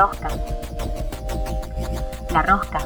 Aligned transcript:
rosca. 0.00 0.28
La 2.30 2.42
rosca. 2.42 2.78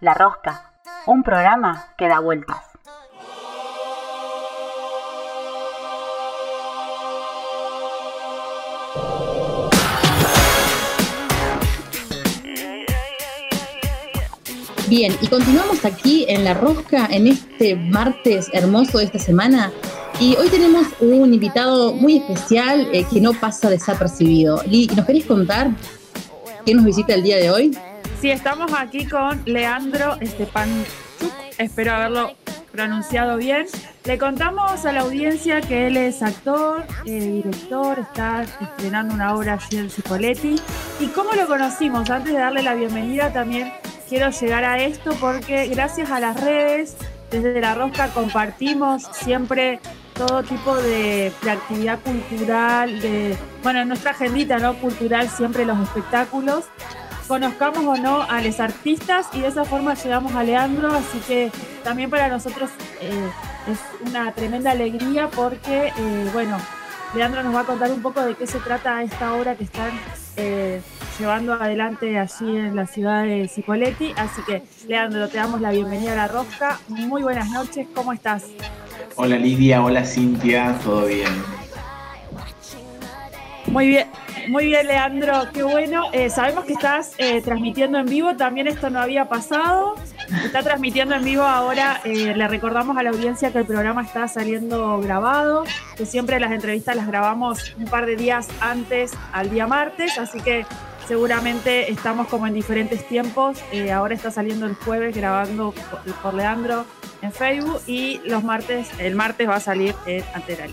La 0.00 0.14
rosca. 0.14 0.72
Un 1.06 1.22
programa 1.22 1.94
que 1.96 2.08
da 2.08 2.18
vueltas. 2.18 2.56
Bien, 14.88 15.16
y 15.20 15.28
continuamos 15.28 15.84
aquí 15.84 16.26
en 16.28 16.44
La 16.44 16.52
Rosca 16.52 17.06
en 17.10 17.28
este 17.28 17.76
martes 17.76 18.50
hermoso 18.52 18.98
de 18.98 19.04
esta 19.04 19.20
semana. 19.20 19.72
Y 20.22 20.36
hoy 20.36 20.48
tenemos 20.50 20.86
un 21.00 21.34
invitado 21.34 21.92
muy 21.94 22.18
especial 22.18 22.88
eh, 22.92 23.04
que 23.12 23.20
no 23.20 23.32
pasa 23.32 23.68
desapercibido. 23.68 24.62
Lee, 24.68 24.88
¿nos 24.94 25.04
querés 25.04 25.24
contar 25.24 25.72
quién 26.64 26.76
nos 26.76 26.86
visita 26.86 27.14
el 27.14 27.24
día 27.24 27.38
de 27.38 27.50
hoy? 27.50 27.76
Sí, 28.20 28.30
estamos 28.30 28.70
aquí 28.72 29.04
con 29.04 29.42
Leandro 29.46 30.16
Estepan. 30.20 30.68
Espero 31.58 31.94
haberlo 31.94 32.34
pronunciado 32.70 33.36
bien. 33.36 33.66
Le 34.04 34.16
contamos 34.16 34.86
a 34.86 34.92
la 34.92 35.00
audiencia 35.00 35.60
que 35.60 35.88
él 35.88 35.96
es 35.96 36.22
actor, 36.22 36.84
eh, 37.04 37.42
director, 37.42 37.98
está 37.98 38.44
estrenando 38.60 39.14
una 39.14 39.34
obra 39.34 39.54
allí 39.54 39.78
en 39.78 39.90
Cipoletti. 39.90 40.54
¿Y 41.00 41.06
cómo 41.08 41.32
lo 41.32 41.48
conocimos? 41.48 42.08
Antes 42.10 42.32
de 42.32 42.38
darle 42.38 42.62
la 42.62 42.76
bienvenida 42.76 43.32
también 43.32 43.72
quiero 44.08 44.30
llegar 44.30 44.62
a 44.62 44.80
esto 44.84 45.16
porque 45.18 45.66
gracias 45.66 46.12
a 46.12 46.20
las 46.20 46.40
redes, 46.40 46.94
desde 47.32 47.60
La 47.60 47.74
Rosca 47.74 48.06
compartimos 48.14 49.02
siempre 49.14 49.80
todo 50.14 50.42
tipo 50.42 50.76
de, 50.76 51.32
actividad 51.50 51.98
cultural, 52.00 53.00
de, 53.00 53.36
bueno, 53.62 53.80
en 53.80 53.88
nuestra 53.88 54.12
agendita 54.12 54.58
¿no? 54.58 54.74
cultural 54.74 55.28
siempre 55.28 55.64
los 55.64 55.78
espectáculos, 55.80 56.64
conozcamos 57.28 57.84
o 57.84 58.00
no 58.00 58.22
a 58.22 58.40
los 58.42 58.60
artistas 58.60 59.28
y 59.32 59.40
de 59.40 59.48
esa 59.48 59.64
forma 59.64 59.94
llegamos 59.94 60.34
a 60.34 60.42
Leandro, 60.42 60.88
así 60.92 61.18
que 61.26 61.50
también 61.82 62.10
para 62.10 62.28
nosotros 62.28 62.70
eh, 63.00 63.30
es 63.70 63.78
una 64.08 64.32
tremenda 64.32 64.72
alegría 64.72 65.28
porque, 65.28 65.92
eh, 65.96 66.30
bueno, 66.32 66.58
Leandro 67.14 67.42
nos 67.42 67.54
va 67.54 67.60
a 67.60 67.64
contar 67.64 67.90
un 67.90 68.02
poco 68.02 68.22
de 68.22 68.34
qué 68.34 68.46
se 68.46 68.58
trata 68.58 69.02
esta 69.02 69.34
obra 69.34 69.54
que 69.54 69.64
están 69.64 69.90
eh, 70.36 70.80
llevando 71.18 71.52
adelante 71.52 72.18
allí 72.18 72.56
en 72.56 72.74
la 72.74 72.86
ciudad 72.86 73.24
de 73.24 73.48
Cipoletti. 73.48 74.14
Así 74.16 74.40
que, 74.42 74.62
Leandro, 74.88 75.28
te 75.28 75.36
damos 75.36 75.60
la 75.60 75.70
bienvenida 75.70 76.12
a 76.12 76.16
La 76.16 76.28
Rosca. 76.28 76.80
Muy 76.88 77.22
buenas 77.22 77.50
noches, 77.50 77.86
¿cómo 77.94 78.14
estás? 78.14 78.44
Hola 79.16 79.36
Lidia, 79.36 79.82
hola 79.82 80.04
Cintia, 80.04 80.78
¿todo 80.82 81.06
bien? 81.06 81.28
Muy 83.66 83.86
bien, 83.88 84.08
muy 84.48 84.66
bien 84.66 84.86
Leandro, 84.86 85.48
qué 85.52 85.62
bueno. 85.62 86.04
Eh, 86.12 86.30
sabemos 86.30 86.64
que 86.64 86.72
estás 86.72 87.12
eh, 87.18 87.42
transmitiendo 87.42 87.98
en 87.98 88.06
vivo, 88.06 88.36
también 88.36 88.66
esto 88.68 88.88
no 88.88 89.00
había 89.00 89.28
pasado. 89.28 89.94
Está 90.44 90.62
transmitiendo 90.62 91.14
en 91.14 91.24
vivo 91.24 91.42
ahora, 91.42 92.00
eh, 92.04 92.32
le 92.34 92.48
recordamos 92.48 92.96
a 92.96 93.02
la 93.02 93.10
audiencia 93.10 93.52
que 93.52 93.58
el 93.58 93.66
programa 93.66 94.02
está 94.02 94.28
saliendo 94.28 94.98
grabado, 95.00 95.64
que 95.96 96.06
siempre 96.06 96.40
las 96.40 96.52
entrevistas 96.52 96.96
las 96.96 97.06
grabamos 97.06 97.74
un 97.76 97.84
par 97.84 98.06
de 98.06 98.16
días 98.16 98.48
antes 98.60 99.12
al 99.32 99.50
día 99.50 99.66
martes, 99.66 100.18
así 100.18 100.40
que 100.40 100.64
seguramente 101.12 101.92
estamos 101.92 102.26
como 102.26 102.46
en 102.46 102.54
diferentes 102.54 103.06
tiempos. 103.06 103.58
ahora 103.92 104.14
está 104.14 104.30
saliendo 104.30 104.64
el 104.64 104.74
jueves 104.74 105.14
grabando 105.14 105.74
por, 106.22 106.32
Leandro 106.32 106.86
en 107.20 107.30
Facebook 107.30 107.82
y 107.86 108.22
los 108.24 108.42
martes, 108.42 108.88
el 108.98 109.14
martes 109.14 109.46
va 109.46 109.56
a 109.56 109.60
salir 109.60 109.94
en 110.06 110.24
Antera 110.32 110.68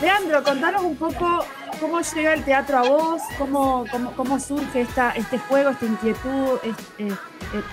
Leandro, 0.00 0.44
contanos 0.44 0.84
un 0.84 0.94
poco 0.94 1.44
cómo 1.80 2.00
llega 2.00 2.32
el 2.34 2.44
teatro 2.44 2.78
a 2.78 2.82
vos, 2.82 3.22
cómo, 3.38 3.86
cómo, 4.14 4.38
surge 4.38 4.82
esta, 4.82 5.10
este 5.16 5.36
juego, 5.38 5.70
esta 5.70 5.86
inquietud, 5.86 6.60
este, 6.62 7.08
eh, 7.08 7.16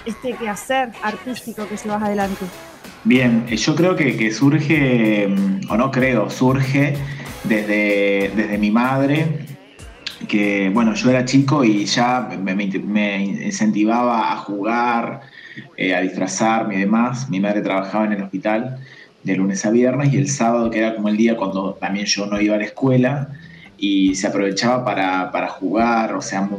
este 0.06 0.34
quehacer 0.34 0.94
artístico 1.04 1.68
que 1.68 1.78
llevas 1.78 2.02
adelante. 2.02 2.44
Bien, 3.04 3.46
eh, 3.50 3.56
yo 3.56 3.76
creo 3.76 3.96
que, 3.96 4.32
surge, 4.32 5.28
mm, 5.28 5.70
o 5.70 5.78
no 5.78 5.92
creo, 5.92 6.32
surge 6.32 6.96
desde, 7.44 8.32
desde 8.36 8.58
mi 8.58 8.72
madre, 8.72 9.57
que 10.28 10.70
bueno, 10.74 10.94
yo 10.94 11.10
era 11.10 11.26
chico 11.26 11.64
y 11.64 11.86
ya 11.86 12.30
me, 12.42 12.64
incentivaba 12.64 14.32
a 14.32 14.38
jugar, 14.38 15.22
eh, 15.76 15.96
a 15.96 16.02
disfrazarme 16.02 16.76
y 16.76 16.80
demás. 16.80 17.30
Mi 17.30 17.40
madre 17.40 17.62
trabajaba 17.62 18.06
en 18.06 18.14
el 18.14 18.24
hospital 18.24 18.80
de 19.24 19.36
lunes 19.36 19.66
a 19.66 19.72
viernes 19.72 20.14
y 20.14 20.18
el 20.18 20.30
sábado, 20.30 20.70
que 20.70 20.80
era 20.80 20.96
como 20.96 21.10
el 21.10 21.18
día 21.18 21.36
cuando 21.36 21.74
también 21.74 22.06
yo 22.06 22.26
no 22.26 22.40
iba 22.40 22.56
a 22.56 22.58
la 22.58 22.66
escuela, 22.66 23.30
y 23.78 24.16
se 24.16 24.28
aprovechaba 24.28 24.84
para, 24.84 25.48
jugar, 25.50 26.16
o 26.16 26.22
sea, 26.22 26.50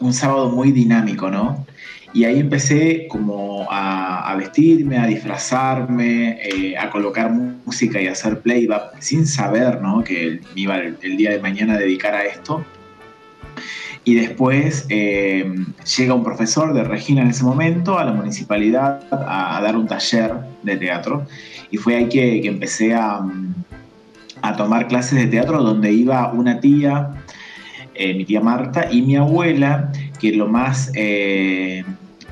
un 0.00 0.12
sábado 0.12 0.50
muy 0.50 0.70
dinámico, 0.70 1.30
¿no? 1.30 1.66
Y 2.14 2.24
ahí 2.24 2.40
empecé 2.40 3.06
como 3.08 3.66
a, 3.70 4.34
vestirme, 4.36 4.98
a 4.98 5.06
disfrazarme, 5.06 6.38
eh, 6.42 6.76
a 6.76 6.90
colocar 6.90 7.30
música 7.30 8.00
y 8.00 8.06
a 8.06 8.12
hacer 8.12 8.40
playback 8.40 8.98
sin 9.00 9.26
saber, 9.26 9.82
¿no? 9.82 10.02
Que 10.02 10.40
me 10.54 10.60
iba 10.60 10.78
el, 10.78 11.16
día 11.16 11.32
de 11.32 11.40
mañana 11.40 11.74
a 11.74 11.78
dedicar 11.78 12.14
a 12.14 12.24
esto. 12.24 12.64
Y 14.04 14.14
después 14.14 14.86
eh, 14.88 15.54
llega 15.98 16.14
un 16.14 16.24
profesor 16.24 16.72
de 16.72 16.82
Regina 16.82 17.20
en 17.20 17.28
ese 17.28 17.44
momento 17.44 17.98
a 17.98 18.04
la 18.04 18.12
municipalidad 18.12 19.02
a, 19.10 19.60
dar 19.62 19.76
un 19.76 19.86
taller 19.86 20.34
de 20.62 20.76
teatro. 20.78 21.26
Y 21.70 21.76
fue 21.76 21.96
ahí 21.96 22.08
que, 22.08 22.46
empecé 22.46 22.94
a, 22.94 23.20
a, 24.40 24.56
tomar 24.56 24.88
clases 24.88 25.18
de 25.18 25.26
teatro 25.26 25.62
donde 25.62 25.92
iba 25.92 26.32
una 26.32 26.58
tía, 26.58 27.10
eh, 27.94 28.14
mi 28.14 28.24
tía 28.24 28.40
Marta, 28.40 28.88
y 28.90 29.02
mi 29.02 29.16
abuela, 29.16 29.92
que 30.18 30.32
lo 30.32 30.48
más 30.48 30.90
eh, 30.94 31.84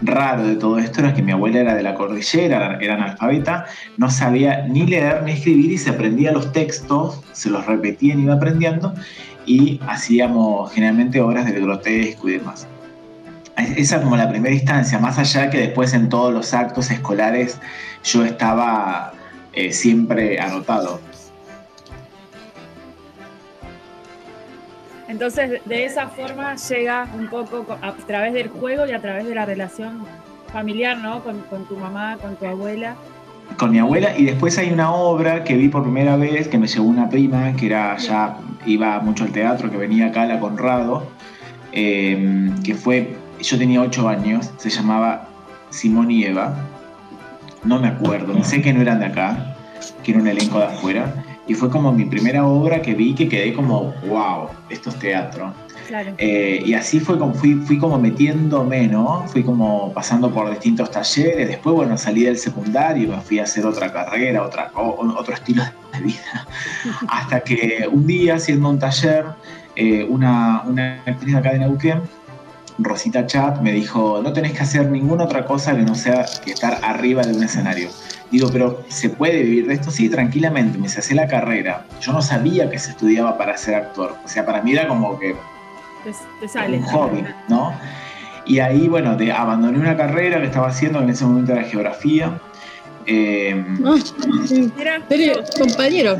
raro 0.02 0.46
de 0.46 0.56
todo 0.56 0.78
esto 0.78 1.00
era 1.00 1.14
que 1.14 1.22
mi 1.22 1.32
abuela 1.32 1.60
era 1.60 1.74
de 1.74 1.82
la 1.82 1.94
cordillera, 1.94 2.78
era 2.80 2.94
analfabeta, 2.94 3.66
no 3.96 4.10
sabía 4.10 4.66
ni 4.66 4.86
leer 4.86 5.22
ni 5.22 5.32
escribir 5.32 5.72
y 5.72 5.78
se 5.78 5.90
aprendía 5.90 6.32
los 6.32 6.52
textos, 6.52 7.22
se 7.32 7.50
los 7.50 7.66
repetía 7.66 8.14
y 8.14 8.22
iba 8.22 8.34
aprendiendo 8.34 8.94
y 9.46 9.80
hacíamos 9.86 10.72
generalmente 10.72 11.20
obras 11.20 11.46
de 11.46 11.60
grotesco 11.60 12.28
y 12.28 12.38
demás. 12.38 12.66
Esa 13.56 14.02
como 14.02 14.16
la 14.16 14.28
primera 14.28 14.54
instancia, 14.54 14.98
más 14.98 15.18
allá 15.18 15.48
que 15.48 15.58
después 15.58 15.94
en 15.94 16.10
todos 16.10 16.32
los 16.32 16.52
actos 16.52 16.90
escolares 16.90 17.58
yo 18.04 18.24
estaba 18.24 19.14
eh, 19.54 19.72
siempre 19.72 20.38
anotado. 20.38 21.00
Entonces, 25.08 25.60
de 25.64 25.84
esa 25.84 26.08
forma 26.08 26.56
llega 26.56 27.08
un 27.14 27.28
poco 27.28 27.66
a 27.80 27.92
través 27.92 28.32
del 28.32 28.48
juego 28.48 28.86
y 28.86 28.92
a 28.92 29.00
través 29.00 29.26
de 29.26 29.34
la 29.34 29.46
relación 29.46 30.04
familiar, 30.52 30.98
¿no? 30.98 31.22
Con, 31.22 31.42
tu 31.66 31.76
mamá, 31.76 32.16
con 32.20 32.36
tu 32.36 32.46
abuela. 32.46 32.96
Con 33.56 33.70
mi 33.70 33.78
abuela, 33.78 34.18
y 34.18 34.24
después 34.24 34.58
hay 34.58 34.72
una 34.72 34.92
obra 34.92 35.44
que 35.44 35.56
vi 35.56 35.68
por 35.68 35.82
primera 35.82 36.16
vez 36.16 36.48
que 36.48 36.58
me 36.58 36.66
llevó 36.66 36.86
una 36.86 37.08
prima, 37.08 37.54
que 37.54 37.66
era 37.66 37.96
ya 37.96 38.38
iba 38.66 38.98
mucho 39.00 39.22
al 39.22 39.30
teatro, 39.30 39.70
que 39.70 39.76
venía 39.76 40.06
acá 40.06 40.22
a 40.22 40.26
la 40.26 40.40
Conrado, 40.40 41.06
em, 41.70 42.60
que 42.64 42.74
fue, 42.74 43.16
yo 43.40 43.56
tenía 43.56 43.82
ocho 43.82 44.08
años, 44.08 44.50
se 44.56 44.68
llamaba 44.68 45.28
Simón 45.70 46.10
y 46.10 46.24
Eva, 46.24 46.56
no 47.62 47.78
me 47.78 47.86
acuerdo, 47.86 48.42
sé 48.42 48.62
que 48.62 48.72
no 48.72 48.80
eran 48.80 48.98
de 48.98 49.06
acá, 49.06 49.56
que 50.02 50.10
era 50.10 50.20
un 50.20 50.26
elenco 50.26 50.58
de 50.58 50.64
afuera, 50.64 51.25
y 51.46 51.54
fue 51.54 51.70
como 51.70 51.92
mi 51.92 52.04
primera 52.04 52.46
obra 52.46 52.82
que 52.82 52.94
vi 52.94 53.14
que 53.14 53.28
quedé 53.28 53.52
como, 53.52 53.94
wow, 54.08 54.48
esto 54.68 54.90
es 54.90 54.98
teatro. 54.98 55.52
Eh, 56.18 56.62
y 56.64 56.74
así 56.74 56.98
fue 56.98 57.18
como, 57.18 57.32
fui, 57.32 57.54
fui 57.54 57.78
como 57.78 57.98
metiéndome, 57.98 58.88
¿no? 58.88 59.24
Fui 59.28 59.44
como 59.44 59.92
pasando 59.92 60.32
por 60.32 60.50
distintos 60.50 60.90
talleres. 60.90 61.48
Después, 61.48 61.76
bueno, 61.76 61.96
salí 61.96 62.24
del 62.24 62.38
secundario, 62.38 63.08
me 63.08 63.20
fui 63.20 63.38
a 63.38 63.44
hacer 63.44 63.64
otra 63.64 63.92
carrera, 63.92 64.42
otra, 64.42 64.72
otro 64.74 65.34
estilo 65.34 65.62
de 65.92 66.00
vida. 66.04 66.46
Hasta 67.08 67.40
que 67.40 67.88
un 67.90 68.06
día, 68.06 68.34
haciendo 68.34 68.68
un 68.68 68.78
taller, 68.78 69.26
eh, 69.76 70.04
una, 70.08 70.62
una 70.66 71.02
actriz 71.06 71.36
acá 71.36 71.52
de 71.52 71.60
Neuquén, 71.60 72.00
Rosita 72.78 73.26
Chat, 73.26 73.60
me 73.60 73.72
dijo, 73.72 74.20
no 74.22 74.32
tenés 74.32 74.52
que 74.52 74.62
hacer 74.62 74.90
ninguna 74.90 75.24
otra 75.24 75.46
cosa 75.46 75.74
que 75.74 75.82
no 75.82 75.94
sea 75.94 76.26
que 76.44 76.52
estar 76.52 76.78
arriba 76.82 77.22
de 77.22 77.34
un 77.34 77.42
escenario. 77.42 77.88
Digo, 78.30 78.50
pero 78.52 78.84
¿se 78.88 79.08
puede 79.08 79.42
vivir 79.42 79.66
de 79.68 79.74
esto? 79.74 79.90
Sí, 79.90 80.08
tranquilamente. 80.08 80.78
Me 80.78 80.86
hice 80.86 81.14
la 81.14 81.28
carrera. 81.28 81.86
Yo 82.00 82.12
no 82.12 82.20
sabía 82.20 82.68
que 82.68 82.78
se 82.78 82.90
estudiaba 82.90 83.38
para 83.38 83.56
ser 83.56 83.76
actor. 83.76 84.16
O 84.24 84.28
sea, 84.28 84.44
para 84.44 84.62
mí 84.62 84.72
era 84.72 84.88
como 84.88 85.18
que 85.18 85.34
te, 86.40 86.48
sale. 86.48 86.78
un 86.78 86.84
hobby, 86.84 87.24
¿no? 87.48 87.72
Y 88.44 88.58
ahí, 88.58 88.88
bueno, 88.88 89.16
te 89.16 89.32
abandoné 89.32 89.78
una 89.78 89.96
carrera 89.96 90.38
que 90.40 90.46
estaba 90.46 90.68
haciendo, 90.68 91.00
en 91.00 91.10
ese 91.10 91.24
momento 91.24 91.52
era 91.52 91.64
geografía. 91.64 92.38
Eh, 93.06 93.64
compañero. 95.58 96.16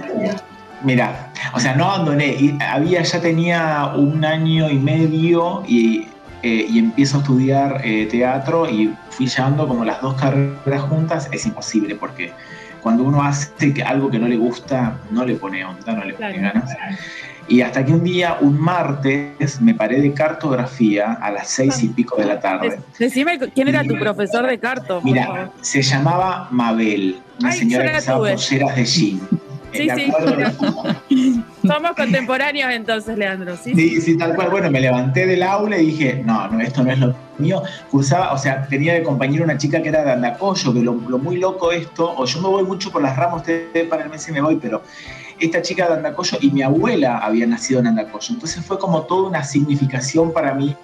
Mira, 0.82 1.32
o 1.55 1.61
sea, 1.61 1.75
no 1.75 1.85
abandoné. 1.85 2.56
había, 2.61 3.02
ya 3.02 3.20
tenía 3.20 3.93
un 3.97 4.25
año 4.25 4.70
y 4.70 4.79
medio 4.79 5.62
y 5.67 6.06
eh, 6.43 6.67
y 6.69 6.79
empiezo 6.79 7.19
a 7.19 7.21
estudiar 7.21 7.81
eh, 7.85 8.06
teatro 8.06 8.69
y 8.69 8.94
fui 9.11 9.27
llevando 9.27 9.67
como 9.67 9.85
las 9.85 10.00
dos 10.00 10.15
carreras 10.15 10.83
juntas, 10.83 11.29
es 11.33 11.47
imposible 11.47 11.94
porque 11.94 12.33
cuando 12.83 13.03
uno 13.03 13.23
hace 13.23 13.53
algo 13.85 14.11
que 14.11 14.19
no 14.19 14.29
le 14.29 14.37
gusta, 14.37 15.00
no 15.11 15.25
le 15.25 15.35
pone 15.35 15.65
onda, 15.65 15.93
no 15.93 16.05
le 16.05 16.15
pone 16.15 16.38
ganas. 16.38 16.71
Y 17.49 17.61
hasta 17.61 17.85
que 17.85 17.93
un 17.93 18.03
día, 18.03 18.38
un 18.41 18.61
martes, 18.61 19.61
me 19.61 19.75
paré 19.75 20.00
de 20.00 20.12
cartografía 20.12 21.12
a 21.12 21.31
las 21.31 21.49
seis 21.49 21.83
y 21.83 21.88
pico 21.88 22.17
de 22.17 22.27
la 22.27 22.41
tarde. 22.41 22.81
Decime 22.99 23.38
quién 23.55 23.69
era 23.69 23.85
tu 23.85 23.99
profesor 23.99 24.47
de 24.47 24.59
carto. 24.59 25.00
Mira, 25.03 25.50
se 25.61 25.83
llamaba 25.83 26.49
Mabel, 26.50 27.21
una 27.41 27.53
señora 27.53 27.93
que 27.93 27.99
usaba 27.99 28.31
polleras 28.31 28.77
de 28.77 28.85
jean. 28.85 29.21
Sí, 29.73 29.89
sí. 29.95 31.43
Somos 31.67 31.93
contemporáneos 31.97 32.71
entonces, 32.73 33.19
Leandro. 33.19 33.57
¿sí? 33.57 33.75
sí, 33.75 34.01
sí, 34.01 34.17
tal 34.17 34.35
cual. 34.35 34.51
Bueno, 34.51 34.71
me 34.71 34.81
levanté 34.81 35.27
del 35.27 35.43
aula 35.43 35.79
y 35.79 35.87
dije, 35.87 36.23
no, 36.25 36.49
no, 36.49 36.61
esto 36.61 36.83
no 36.85 36.93
es 36.93 36.99
lo 36.99 37.15
mío. 37.39 37.63
Cursaba, 37.91 38.33
o 38.33 38.39
sea, 38.39 38.67
tenía 38.69 38.95
de 38.95 39.03
compañero 39.03 39.45
una 39.45 39.59
chica 39.59 39.83
que 39.83 39.89
era 39.89 40.05
de 40.05 40.13
Andacoyo, 40.13 40.73
que 40.73 40.81
lo, 40.81 40.95
muy 40.95 41.39
loco 41.39 41.73
esto, 41.73 42.15
o 42.17 42.25
yo 42.25 42.41
me 42.41 42.49
voy 42.49 42.65
mucho 42.65 42.91
por 42.91 43.03
las 43.03 43.17
ramas, 43.17 43.39
ustedes 43.39 43.89
para 43.89 44.05
el 44.05 44.11
mes 44.11 44.29
y 44.29 44.33
me 44.33 44.41
voy, 44.41 44.57
pero 44.57 44.83
esta 45.39 45.61
chica 45.61 45.89
de 45.89 45.95
Andacoyo 45.95 46.39
y 46.41 46.51
mi 46.51 46.62
abuela 46.62 47.19
había 47.19 47.47
nacido 47.47 47.81
en 47.81 47.89
Andacoyo. 47.89 48.35
Entonces 48.35 48.65
fue 48.65 48.79
como 48.79 49.03
toda 49.03 49.29
una 49.29 49.45
significación 49.45 50.33
para 50.33 50.55
mí, 50.55 50.75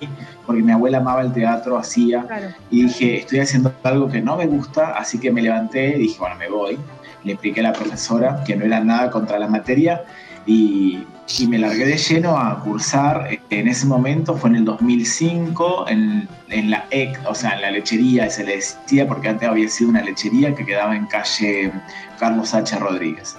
porque 0.44 0.62
mi 0.62 0.72
abuela 0.72 0.98
amaba 0.98 1.22
el 1.22 1.32
teatro, 1.32 1.78
hacía, 1.78 2.26
y 2.70 2.84
dije, 2.84 3.20
estoy 3.20 3.40
haciendo 3.40 3.72
algo 3.84 4.08
que 4.08 4.20
no 4.20 4.36
me 4.36 4.46
gusta, 4.46 4.92
así 4.92 5.18
que 5.18 5.30
me 5.30 5.42
levanté 5.42 5.96
y 5.96 6.00
dije, 6.00 6.16
bueno, 6.18 6.36
me 6.36 6.48
voy 6.48 6.78
le 7.24 7.32
expliqué 7.32 7.60
a 7.60 7.64
la 7.64 7.72
profesora 7.72 8.42
que 8.44 8.56
no 8.56 8.64
era 8.64 8.80
nada 8.80 9.10
contra 9.10 9.38
la 9.38 9.48
materia 9.48 10.04
y, 10.46 11.06
me 11.48 11.58
largué 11.58 11.86
de 11.86 11.96
lleno 11.96 12.36
a 12.36 12.60
cursar. 12.60 13.28
En 13.48 13.66
ese 13.66 13.86
momento 13.86 14.36
fue 14.36 14.50
en 14.50 14.56
el 14.56 14.64
2005 14.64 15.86
en, 15.88 16.28
la 16.70 16.84
EC, 16.90 17.18
o 17.26 17.34
sea, 17.34 17.52
en 17.52 17.62
la 17.62 17.70
lechería, 17.70 18.28
se 18.28 18.44
le 18.44 18.56
decía, 18.56 19.08
porque 19.08 19.28
antes 19.28 19.48
había 19.48 19.68
sido 19.68 19.90
una 19.90 20.02
lechería 20.02 20.54
que 20.54 20.66
quedaba 20.66 20.94
en 20.94 21.06
calle 21.06 21.72
Carlos 22.18 22.54
H. 22.54 22.78
Rodríguez. 22.78 23.36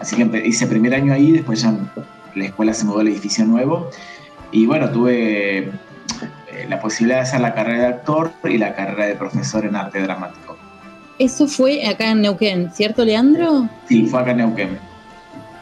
Así 0.00 0.16
que 0.16 0.46
hice 0.46 0.66
primer 0.66 0.94
año 0.94 1.12
ahí, 1.12 1.32
después 1.32 1.60
ya 1.60 1.74
la 2.34 2.44
escuela 2.44 2.72
se 2.72 2.84
mudó 2.86 3.00
al 3.00 3.08
edificio 3.08 3.44
nuevo 3.44 3.90
y 4.52 4.66
bueno, 4.66 4.90
tuve 4.90 5.58
eh, 5.58 5.72
la 6.68 6.80
posibilidad 6.80 7.18
de 7.18 7.22
hacer 7.22 7.40
la 7.40 7.54
carrera 7.54 7.80
de 7.80 7.86
actor 7.86 8.32
y 8.44 8.58
la 8.58 8.74
carrera 8.74 9.06
de 9.06 9.14
profesor 9.14 9.64
en 9.64 9.76
arte 9.76 10.00
dramático. 10.00 10.49
Eso 11.20 11.46
fue 11.46 11.86
acá 11.86 12.12
en 12.12 12.22
Neuquén, 12.22 12.70
¿cierto, 12.72 13.04
Leandro? 13.04 13.68
Sí, 13.86 14.06
fue 14.06 14.20
acá 14.20 14.30
en 14.30 14.38
Neuquén. 14.38 14.78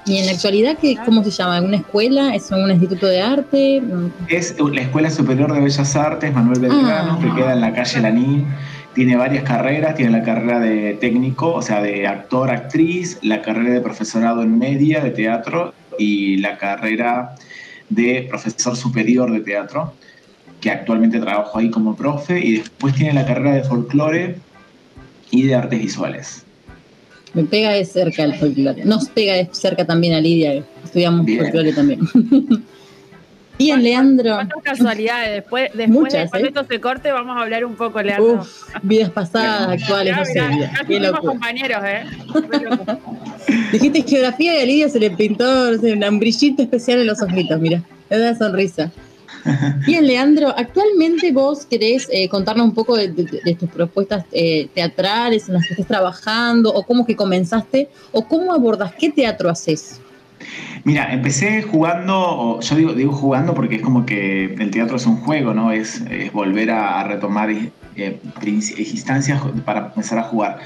¿Y 0.07 0.19
en 0.19 0.27
la 0.27 0.33
actualidad 0.33 0.79
qué, 0.81 0.97
cómo 1.05 1.25
se 1.25 1.33
llama? 1.33 1.61
¿Una 1.61 1.79
escuela? 1.79 2.33
¿Es 2.33 2.49
un 2.53 2.71
instituto 2.71 3.09
de 3.09 3.21
arte? 3.21 3.83
Es 4.29 4.55
la 4.61 4.83
Escuela 4.83 5.11
Superior 5.11 5.53
de 5.53 5.61
Bellas 5.61 5.97
Artes 5.97 6.33
Manuel 6.33 6.61
Belgrano, 6.61 7.19
que 7.19 7.27
ah. 7.27 7.35
queda 7.35 7.53
en 7.55 7.61
la 7.61 7.75
calle 7.75 8.01
Lanín. 8.01 8.47
Tiene 8.95 9.17
varias 9.17 9.43
carreras, 9.43 9.97
tiene 9.97 10.13
la 10.13 10.23
carrera 10.23 10.61
de 10.61 10.95
técnico, 10.95 11.53
o 11.53 11.61
sea, 11.61 11.83
de 11.83 12.07
actor, 12.07 12.53
actriz, 12.53 13.19
la 13.23 13.43
carrera 13.43 13.71
de 13.71 13.81
profesorado 13.81 14.45
en 14.45 14.61
media 14.61 15.01
de 15.01 15.11
teatro 15.11 15.75
y 15.99 16.37
la 16.37 16.57
carrera 16.57 17.35
de 17.89 18.29
profesor 18.31 18.77
superior 18.77 19.33
de 19.33 19.41
teatro, 19.41 19.93
que 20.61 20.71
actualmente 20.71 21.19
trabajo 21.19 21.59
ahí 21.59 21.69
como 21.69 21.97
profe, 21.97 22.39
y 22.39 22.59
después 22.59 22.95
tiene 22.95 23.13
la 23.13 23.27
carrera 23.27 23.57
de 23.57 23.65
folclore 23.65 24.37
y 25.31 25.47
de 25.47 25.55
artes 25.55 25.79
visuales. 25.79 26.45
Me 27.35 27.45
pega 27.45 27.73
de 27.73 27.85
cerca 27.85 28.25
el 28.25 28.35
folclore. 28.35 28.85
Nos 28.85 29.09
pega 29.09 29.35
de 29.35 29.49
cerca 29.53 29.85
también 29.85 30.15
a 30.15 30.21
Lidia, 30.21 30.65
estudiamos 30.85 31.27
folclore 31.27 31.73
también. 31.73 32.01
Bien, 33.59 33.83
Leandro. 33.83 34.35
¿Cuántas 34.35 34.63
casualidades? 34.63 35.35
Después, 35.35 35.71
después 35.75 36.13
de 36.13 36.29
cuando 36.29 36.47
¿eh? 36.47 36.53
esto 36.55 36.67
se 36.69 36.81
corte, 36.81 37.11
vamos 37.11 37.37
a 37.37 37.43
hablar 37.43 37.65
un 37.65 37.75
poco, 37.75 38.01
Leandro. 38.01 38.47
vidas 38.83 39.11
pasadas, 39.11 39.83
actuales, 39.83 40.17
no 40.17 40.25
sé. 40.25 40.41
Somos 41.07 41.21
compañeros, 41.21 41.83
¿eh? 41.85 42.05
Dijiste 43.73 44.03
geografía 44.03 44.59
y 44.59 44.63
a 44.63 44.65
Lidia 44.65 44.89
se 44.89 45.01
le 45.01 45.11
pintó 45.11 45.71
un 45.71 46.19
brillito 46.21 46.63
especial 46.63 47.01
en 47.01 47.09
los 47.09 47.21
ojitos, 47.21 47.61
mira. 47.61 47.83
Es 48.09 48.19
una 48.19 48.37
sonrisa. 48.37 48.93
Bien, 49.87 50.07
Leandro, 50.07 50.55
actualmente 50.57 51.33
vos 51.33 51.67
querés 51.67 52.09
eh, 52.11 52.29
contarnos 52.29 52.67
un 52.67 52.75
poco 52.75 52.97
de, 52.97 53.09
tus 53.09 53.69
propuestas 53.71 54.25
eh, 54.33 54.69
teatrales 54.75 55.49
en 55.49 55.55
las 55.55 55.67
que 55.67 55.75
estás 55.75 55.87
trabajando, 55.87 56.73
o 56.73 56.85
cómo 56.85 57.07
que 57.07 57.17
comenzaste, 57.17 57.89
o 58.13 58.27
cómo 58.27 58.53
abordas, 58.53 58.93
qué 58.99 59.11
teatro 59.11 59.49
haces. 59.49 60.01
Mira, 60.85 61.13
empecé 61.13 61.63
jugando, 61.63 62.61
yo 62.61 62.77
digo, 62.77 62.93
digo 62.93 63.13
jugando 63.13 63.55
porque 63.55 63.77
es 63.77 63.83
como 63.83 64.07
que 64.07 64.55
el 64.55 64.71
teatro 64.71 64.97
es 64.97 65.07
un 65.07 65.17
juego, 65.17 65.53
¿no? 65.53 65.73
Es, 65.73 66.03
volver 66.33 66.71
a, 66.71 67.03
retomar 67.05 67.51
eh, 67.51 68.21
instancias 68.77 69.43
para 69.65 69.87
empezar 69.87 70.19
a 70.19 70.23
jugar. 70.23 70.59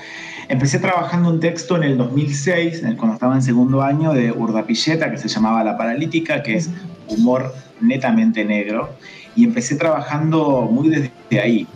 Empecé 0.49 0.79
trabajando 0.79 1.31
un 1.31 1.41
texto 1.41 1.77
en 1.77 1.85
el 1.85 1.97
2006, 1.97 2.83
cuando 2.99 3.15
estaba 3.15 3.35
en 3.35 3.43
segundo 3.43 3.81
año, 3.81 4.13
de 4.13 4.33
Urdapilleta, 4.33 5.11
que 5.11 5.17
se 5.17 5.29
llamaba 5.29 5.65
La 5.65 5.79
Paralítica, 5.79 6.43
que 6.43 6.57
es 6.57 6.69
humor 7.09 7.55
netamente 7.81 8.45
negro 8.45 8.91
y 9.35 9.45
empecé 9.45 9.77
trabajando 9.77 10.69
muy 10.71 10.89
desde 10.89 11.41
ahí 11.41 11.67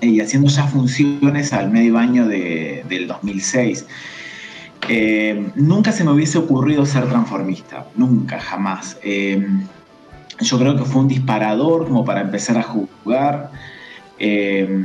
y 0.00 0.20
haciendo 0.20 0.48
ya 0.48 0.64
funciones 0.64 1.52
al 1.52 1.70
medio 1.70 1.98
año 1.98 2.26
de, 2.26 2.84
del 2.88 3.06
2006. 3.06 3.86
Eh, 4.88 5.50
nunca 5.56 5.92
se 5.92 6.04
me 6.04 6.12
hubiese 6.12 6.38
ocurrido 6.38 6.86
ser 6.86 7.06
transformista, 7.08 7.86
nunca, 7.96 8.40
jamás. 8.40 8.96
Eh, 9.02 9.46
yo 10.40 10.58
creo 10.58 10.76
que 10.76 10.84
fue 10.84 11.02
un 11.02 11.08
disparador 11.08 11.86
como 11.86 12.04
para 12.04 12.22
empezar 12.22 12.56
a 12.58 12.62
jugar. 12.62 13.50
Eh, 14.18 14.84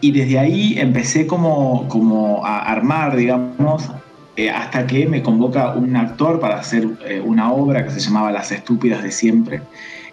y 0.00 0.12
desde 0.12 0.38
ahí 0.38 0.78
empecé 0.78 1.26
como, 1.26 1.88
como 1.88 2.46
a 2.46 2.60
armar, 2.60 3.16
digamos, 3.16 3.90
eh, 4.38 4.50
hasta 4.50 4.86
que 4.86 5.04
me 5.04 5.20
convoca 5.20 5.72
un 5.74 5.96
actor 5.96 6.38
para 6.38 6.60
hacer 6.60 6.86
eh, 7.04 7.20
una 7.20 7.52
obra 7.52 7.82
que 7.82 7.90
se 7.90 7.98
llamaba 7.98 8.30
Las 8.30 8.52
Estúpidas 8.52 9.02
de 9.02 9.10
Siempre, 9.10 9.62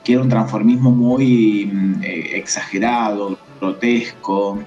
que 0.03 0.13
era 0.13 0.21
un 0.23 0.29
transformismo 0.29 0.89
muy 0.89 1.69
mm, 1.71 2.03
eh, 2.03 2.29
exagerado, 2.33 3.37
grotesco, 3.61 4.63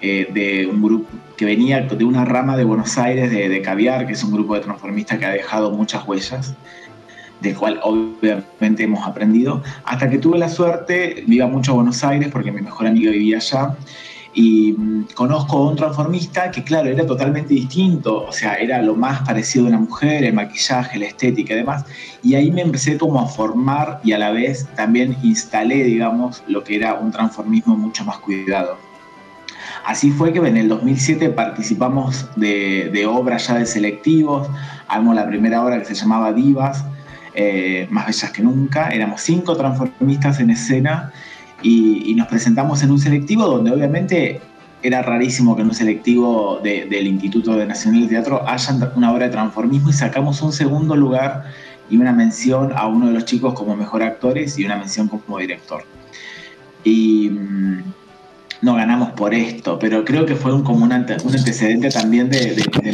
de 0.00 0.68
un 0.70 0.80
grupo 0.82 1.08
que 1.36 1.44
venía 1.44 1.80
de 1.80 2.04
una 2.04 2.24
rama 2.24 2.56
de 2.56 2.64
Buenos 2.64 2.98
Aires 2.98 3.32
de, 3.32 3.48
de 3.48 3.62
Caviar, 3.62 4.06
que 4.06 4.12
es 4.12 4.22
un 4.22 4.30
grupo 4.30 4.54
de 4.54 4.60
transformistas 4.60 5.18
que 5.18 5.24
ha 5.24 5.30
dejado 5.30 5.72
muchas 5.72 6.06
huellas 6.06 6.54
del 7.40 7.56
cual 7.56 7.80
obviamente 7.82 8.82
hemos 8.84 9.06
aprendido, 9.06 9.62
hasta 9.84 10.10
que 10.10 10.18
tuve 10.18 10.38
la 10.38 10.48
suerte, 10.48 11.24
iba 11.26 11.46
mucho 11.46 11.72
a 11.72 11.74
Buenos 11.76 12.04
Aires 12.04 12.28
porque 12.30 12.52
mi 12.52 12.60
mejor 12.60 12.86
amigo 12.86 13.10
vivía 13.10 13.38
allá, 13.38 13.74
y 14.34 14.72
mm, 14.72 15.08
conozco 15.14 15.58
a 15.58 15.70
un 15.70 15.76
transformista 15.76 16.50
que, 16.50 16.62
claro, 16.62 16.88
era 16.88 17.06
totalmente 17.06 17.54
distinto, 17.54 18.24
o 18.24 18.32
sea, 18.32 18.54
era 18.54 18.82
lo 18.82 18.94
más 18.94 19.22
parecido 19.22 19.66
a 19.66 19.68
una 19.68 19.78
mujer, 19.78 20.24
el 20.24 20.34
maquillaje, 20.34 20.98
la 20.98 21.06
estética 21.06 21.54
y 21.54 21.56
demás. 21.56 21.84
Y 22.22 22.34
ahí 22.34 22.50
me 22.50 22.62
empecé 22.62 22.98
como 22.98 23.20
a 23.20 23.26
formar 23.26 24.00
y 24.04 24.12
a 24.12 24.18
la 24.18 24.30
vez 24.30 24.66
también 24.76 25.16
instalé, 25.22 25.84
digamos, 25.84 26.42
lo 26.46 26.62
que 26.64 26.76
era 26.76 26.94
un 26.94 27.10
transformismo 27.10 27.76
mucho 27.76 28.04
más 28.04 28.18
cuidado. 28.18 28.76
Así 29.84 30.10
fue 30.10 30.32
que 30.32 30.38
en 30.40 30.56
el 30.56 30.68
2007 30.68 31.30
participamos 31.30 32.28
de, 32.36 32.90
de 32.92 33.06
obras 33.06 33.48
ya 33.48 33.54
de 33.54 33.66
selectivos, 33.66 34.48
armó 34.86 35.14
la 35.14 35.26
primera 35.26 35.64
obra 35.64 35.78
que 35.78 35.86
se 35.86 35.94
llamaba 35.94 36.32
Divas, 36.32 36.84
eh, 37.34 37.86
más 37.90 38.06
bellas 38.06 38.32
que 38.32 38.42
nunca, 38.42 38.88
éramos 38.88 39.20
cinco 39.20 39.56
transformistas 39.56 40.40
en 40.40 40.50
escena 40.50 41.12
y, 41.62 42.14
nos 42.14 42.28
presentamos 42.28 42.82
en 42.82 42.90
un 42.90 42.98
selectivo 42.98 43.44
donde 43.44 43.70
obviamente 43.70 44.40
era 44.82 45.02
rarísimo 45.02 45.56
que 45.56 45.62
en 45.62 45.68
un 45.68 45.74
selectivo 45.74 46.60
del 46.62 47.06
Instituto 47.06 47.56
de 47.56 47.66
Nacional 47.66 48.02
de 48.02 48.08
Teatro 48.08 48.48
haya 48.48 48.92
una 48.94 49.12
obra 49.12 49.26
de 49.26 49.32
transformismo 49.32 49.90
y 49.90 49.92
sacamos 49.92 50.40
un 50.42 50.52
segundo 50.52 50.94
lugar 50.94 51.44
y 51.90 51.96
una 51.96 52.12
mención 52.12 52.72
a 52.76 52.86
uno 52.86 53.08
de 53.08 53.12
los 53.12 53.24
chicos 53.24 53.54
como 53.54 53.76
mejor 53.76 54.02
actores 54.02 54.58
y 54.58 54.64
una 54.64 54.76
mención 54.76 55.08
como 55.08 55.38
director. 55.38 55.82
Y 56.84 57.30
mm, 57.30 57.82
no 58.62 58.74
ganamos 58.74 59.10
por 59.10 59.34
esto, 59.34 59.78
pero 59.78 60.04
creo 60.04 60.26
que 60.26 60.36
fue 60.36 60.52
un, 60.52 60.62
como 60.62 60.84
un, 60.84 60.92
antecedente 60.92 61.90
también 61.90 62.28
de, 62.28 62.54
de, 62.54 62.92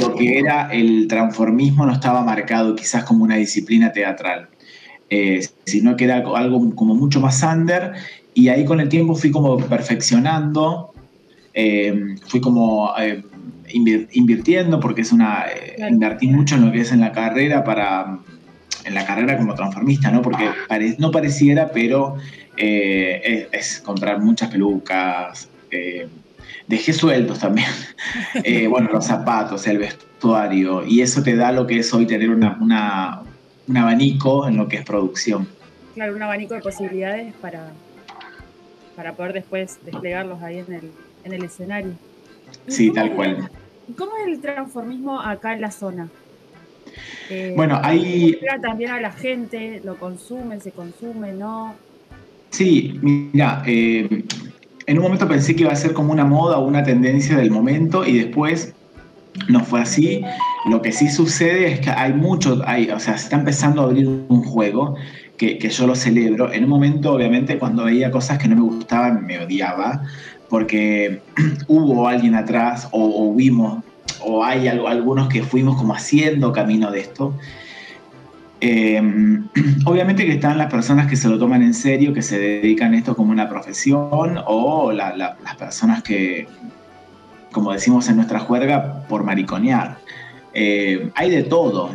lo 0.00 0.14
que 0.14 0.38
era 0.38 0.70
el 0.72 1.06
transformismo 1.08 1.86
no 1.86 1.92
estaba 1.92 2.22
marcado 2.22 2.74
quizás 2.74 3.04
como 3.04 3.24
una 3.24 3.36
disciplina 3.36 3.92
teatral. 3.92 4.48
Eh, 5.10 5.46
sino 5.66 5.96
que 5.96 6.04
era 6.04 6.24
algo 6.34 6.74
como 6.74 6.94
mucho 6.94 7.20
más 7.20 7.42
under 7.42 7.92
y 8.32 8.48
ahí 8.48 8.64
con 8.64 8.80
el 8.80 8.88
tiempo 8.88 9.14
fui 9.14 9.30
como 9.30 9.58
perfeccionando, 9.58 10.94
eh, 11.52 12.16
fui 12.26 12.40
como 12.40 12.92
eh, 12.98 13.22
invirtiendo 13.68 14.80
porque 14.80 15.02
es 15.02 15.12
una, 15.12 15.44
invertí 15.88 16.26
mucho 16.28 16.54
en 16.54 16.66
lo 16.66 16.72
que 16.72 16.80
es 16.80 16.90
en 16.90 17.00
la 17.00 17.12
carrera 17.12 17.62
para, 17.64 18.18
en 18.84 18.94
la 18.94 19.04
carrera 19.04 19.36
como 19.36 19.54
transformista, 19.54 20.10
¿no? 20.10 20.22
Porque 20.22 20.48
no 20.98 21.10
pareciera, 21.10 21.70
pero 21.70 22.16
es, 22.56 23.80
comprar 23.84 24.20
muchas 24.20 24.50
pelucas, 24.50 25.48
dejé 26.66 26.92
sueltos 26.92 27.38
también, 27.38 27.68
bueno, 28.70 28.88
los 28.90 29.06
zapatos, 29.06 29.66
el 29.66 29.78
vestuario, 29.78 30.84
y 30.84 31.02
eso 31.02 31.22
te 31.22 31.36
da 31.36 31.52
lo 31.52 31.66
que 31.66 31.78
es 31.80 31.92
hoy 31.94 32.06
tener 32.06 32.30
una, 32.30 33.22
un 33.66 33.76
abanico 33.76 34.46
en 34.46 34.56
lo 34.56 34.68
que 34.68 34.76
es 34.76 34.84
producción. 34.84 35.48
Claro, 35.94 36.14
un 36.14 36.22
abanico 36.22 36.54
de 36.54 36.60
posibilidades 36.60 37.34
para, 37.34 37.72
para 38.96 39.12
poder 39.14 39.32
después 39.32 39.78
desplegarlos 39.84 40.42
ahí 40.42 40.58
en 40.58 40.72
el, 40.72 40.90
en 41.24 41.32
el 41.32 41.44
escenario. 41.44 41.92
Sí, 42.66 42.90
tal 42.90 43.12
cual. 43.12 43.48
¿Cómo 43.96 44.12
es 44.18 44.26
el 44.28 44.40
transformismo 44.40 45.20
acá 45.20 45.54
en 45.54 45.60
la 45.60 45.70
zona? 45.70 46.08
Eh, 47.30 47.54
bueno, 47.56 47.80
hay... 47.82 48.38
También 48.62 48.90
a 48.90 49.00
la 49.00 49.12
gente, 49.12 49.80
lo 49.84 49.96
consume, 49.96 50.60
se 50.60 50.72
consume, 50.72 51.32
¿no? 51.32 51.74
Sí, 52.50 52.98
mira, 53.02 53.62
eh, 53.66 54.24
en 54.86 54.98
un 54.98 55.02
momento 55.02 55.26
pensé 55.26 55.56
que 55.56 55.62
iba 55.62 55.72
a 55.72 55.76
ser 55.76 55.92
como 55.92 56.12
una 56.12 56.24
moda 56.24 56.58
o 56.58 56.66
una 56.66 56.84
tendencia 56.84 57.36
del 57.36 57.50
momento 57.50 58.06
y 58.06 58.18
después 58.18 58.74
no 59.48 59.60
fue 59.60 59.80
así. 59.80 60.22
Lo 60.70 60.82
que 60.82 60.92
sí 60.92 61.08
sucede 61.08 61.72
es 61.72 61.80
que 61.80 61.90
hay 61.90 62.12
mucho, 62.12 62.62
hay, 62.66 62.90
o 62.90 62.98
sea, 62.98 63.16
se 63.18 63.24
está 63.24 63.36
empezando 63.36 63.82
a 63.82 63.84
abrir 63.86 64.06
un 64.06 64.42
juego 64.42 64.96
que, 65.36 65.58
que, 65.58 65.68
yo 65.68 65.86
lo 65.86 65.94
celebro. 65.94 66.52
En 66.52 66.64
un 66.64 66.70
momento, 66.70 67.12
obviamente, 67.12 67.58
cuando 67.58 67.84
veía 67.84 68.10
cosas 68.10 68.38
que 68.38 68.48
no 68.48 68.56
me 68.56 68.62
gustaban, 68.62 69.26
me 69.26 69.38
odiaba, 69.38 70.02
porque 70.48 71.20
hubo 71.68 72.08
alguien 72.08 72.34
atrás 72.34 72.88
o, 72.92 73.28
o 73.28 73.34
vimos, 73.34 73.82
o 74.20 74.44
hay 74.44 74.68
algunos 74.68 75.28
que 75.28 75.42
fuimos 75.42 75.76
como 75.76 75.94
haciendo 75.94 76.52
camino 76.52 76.90
de 76.90 77.00
esto. 77.00 77.34
Eh, 78.60 79.02
obviamente 79.84 80.24
que 80.24 80.32
están 80.32 80.56
las 80.56 80.70
personas 80.70 81.06
que 81.08 81.16
se 81.16 81.28
lo 81.28 81.38
toman 81.38 81.62
en 81.62 81.74
serio, 81.74 82.14
que 82.14 82.22
se 82.22 82.38
dedican 82.38 82.94
a 82.94 82.98
esto 82.98 83.14
como 83.16 83.32
una 83.32 83.48
profesión, 83.48 84.38
o 84.46 84.92
la, 84.92 85.14
la, 85.16 85.36
las 85.44 85.56
personas 85.56 86.02
que, 86.02 86.46
como 87.54 87.72
decimos 87.72 88.08
en 88.08 88.16
nuestra 88.16 88.40
juerga, 88.40 89.04
por 89.08 89.22
mariconear. 89.22 89.96
Eh, 90.52 91.10
hay 91.14 91.30
de 91.30 91.44
todo. 91.44 91.90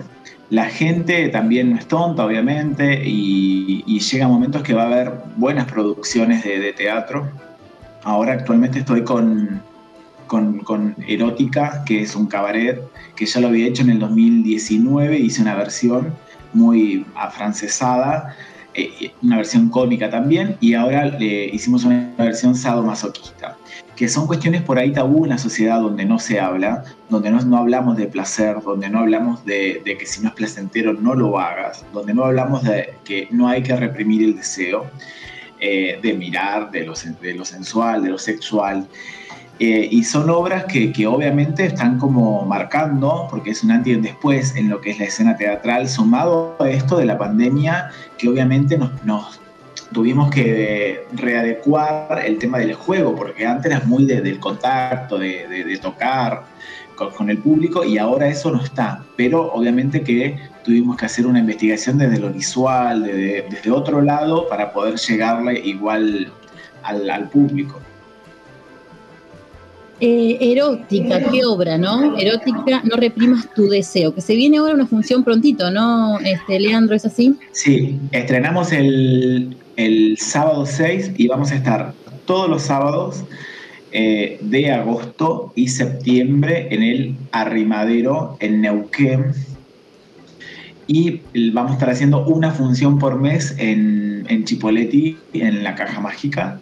La 0.50 0.66
gente 0.66 1.30
también 1.30 1.72
no 1.72 1.78
es 1.78 1.88
tonta, 1.88 2.26
obviamente, 2.26 3.04
y, 3.06 3.84
y 3.86 4.00
llega 4.00 4.28
momentos 4.28 4.64
que 4.64 4.74
va 4.74 4.84
a 4.84 4.86
haber 4.88 5.14
buenas 5.36 5.72
producciones 5.72 6.44
de, 6.44 6.74
teatro. 6.74 7.30
Ahora 8.04 8.34
actualmente 8.34 8.80
estoy 8.80 9.04
con, 9.04 9.62
con, 10.26 10.96
Erótica, 11.08 11.84
que 11.86 12.02
es 12.02 12.16
un 12.16 12.26
cabaret 12.28 12.82
que 13.16 13.26
ya 13.26 13.42
lo 13.42 13.50
había 13.50 13.68
hecho 13.68 13.84
en 13.84 13.92
el 13.92 14.00
2019, 14.00 15.20
hice 15.20 15.42
una 15.42 15.56
versión 15.56 16.14
muy 16.54 17.06
afrancesada, 17.16 18.36
eh, 18.74 19.12
una 19.22 19.38
versión 19.38 19.70
cómica 19.70 20.10
también, 20.10 20.56
y 20.62 20.74
ahora 20.74 21.06
le 21.06 21.46
hicimos 21.46 21.84
una 21.84 22.12
versión 22.18 22.56
sadomasoquista, 22.56 23.58
que 24.00 24.08
son 24.08 24.28
cuestiones 24.28 24.62
por 24.62 24.80
ahí 24.80 24.94
tabú 24.94 25.26
en 25.26 25.32
la 25.32 25.38
sociedad 25.38 25.82
donde 25.82 26.06
no 26.06 26.20
se 26.20 26.40
habla, 26.40 26.86
donde 27.10 27.32
no, 27.32 27.42
no 27.42 27.58
hablamos 27.58 27.98
de 27.98 28.08
placer, 28.08 28.56
donde 28.64 28.88
no 28.88 29.00
hablamos 29.00 29.44
de, 29.44 29.82
de, 29.84 29.98
que 29.98 30.06
si 30.06 30.22
no 30.22 30.30
es 30.30 30.36
placentero 30.36 30.94
no 30.94 31.16
lo 31.16 31.38
hagas, 31.38 31.84
donde 31.92 32.14
no 32.14 32.24
hablamos 32.24 32.64
de 32.64 32.94
que 33.04 33.28
no 33.30 33.50
hay 33.50 33.62
que 33.62 33.76
reprimir 33.76 34.24
el 34.24 34.38
deseo 34.38 34.86
eh, 35.60 36.00
de 36.02 36.14
mirar, 36.14 36.72
de 36.72 36.86
lo, 36.86 36.94
de 37.22 37.34
lo 37.34 37.44
sensual, 37.44 38.02
de 38.02 38.12
lo 38.12 38.18
sexual. 38.18 38.88
Eh, 39.60 39.90
y 39.92 40.06
son 40.06 40.30
obras 40.30 40.64
que, 40.64 40.94
que, 40.94 41.06
obviamente 41.06 41.66
están 41.66 42.00
como 42.00 42.46
marcando, 42.46 43.28
porque 43.30 43.50
es 43.50 43.66
un 43.66 43.72
antes 43.72 43.92
y 43.92 43.96
un 43.98 44.02
después 44.02 44.56
en 44.56 44.70
lo 44.70 44.80
que 44.80 44.92
es 44.92 45.00
la 45.00 45.06
escena 45.08 45.36
teatral, 45.36 45.90
sumado 45.90 46.56
a 46.62 46.70
esto 46.70 46.96
de 46.96 47.04
la 47.04 47.18
pandemia, 47.18 47.90
que 48.18 48.30
obviamente 48.30 48.78
nos, 48.78 49.04
nos 49.04 49.39
tuvimos 49.94 50.30
que 50.30 51.06
readecuar 51.14 52.24
el 52.26 52.38
tema 52.38 52.60
del 52.60 52.74
juego, 52.74 53.16
porque 53.16 53.46
antes 53.46 53.72
era 53.72 53.82
muy 53.86 54.06
de, 54.06 54.22
del 54.22 54.40
contacto, 54.40 55.18
de, 55.18 55.48
de, 55.48 55.64
de 55.64 55.78
tocar 55.78 56.44
con, 56.96 57.12
con, 57.12 57.30
el 57.30 57.38
público, 57.38 57.84
y 57.84 57.98
ahora 57.98 58.28
eso 58.28 58.52
no 58.52 58.64
está. 58.64 59.04
Pero 59.16 59.52
obviamente 59.52 60.02
que 60.02 60.38
tuvimos 60.64 60.98
que 60.98 61.06
hacer 61.06 61.26
una 61.26 61.40
investigación 61.40 61.98
desde 61.98 62.20
lo 62.20 62.30
visual, 62.30 63.04
desde, 63.04 63.46
desde 63.50 63.72
otro 63.72 64.02
lado, 64.02 64.48
para 64.48 64.72
poder 64.72 64.96
llegarle 64.96 65.60
igual 65.60 66.32
al, 66.84 67.10
al 67.10 67.30
público. 67.30 67.80
Eh, 70.02 70.38
erótica, 70.40 71.20
qué 71.30 71.44
obra, 71.44 71.78
¿no? 71.78 72.18
Erótica, 72.18 72.82
no 72.86 72.96
reprimas 72.96 73.54
tu 73.54 73.68
deseo. 73.68 74.16
Que 74.16 74.22
se 74.22 74.34
viene 74.34 74.58
ahora 74.58 74.74
una 74.74 74.88
función 74.88 75.26
prontito, 75.26 75.70
¿no, 75.72 76.20
este, 76.20 76.58
Leandro? 76.58 76.96
¿Es 76.96 77.06
así? 77.06 77.36
Sí, 77.52 78.00
estrenamos 78.14 78.72
el, 78.72 79.58
el 79.80 80.18
sábado 80.18 80.66
6 80.66 81.14
y 81.16 81.28
vamos 81.28 81.52
a 81.52 81.56
estar 81.56 81.94
todos 82.26 82.50
los 82.50 82.64
sábados 82.64 83.24
eh, 83.94 84.38
de 84.42 84.72
agosto 84.72 85.54
y 85.56 85.70
septiembre 85.70 86.68
en 86.70 86.84
el 86.84 87.16
Arrimadero, 87.32 88.36
en 88.42 88.60
Neuquén. 88.62 89.32
Y 90.86 91.22
vamos 91.54 91.72
a 91.72 91.74
estar 91.76 91.90
haciendo 91.90 92.26
una 92.26 92.52
función 92.52 93.00
por 93.00 93.20
mes 93.20 93.56
en, 93.58 94.26
en 94.28 94.44
Chipoleti, 94.44 95.18
en 95.34 95.64
la 95.64 95.76
Caja 95.76 96.02
Mágica. 96.02 96.60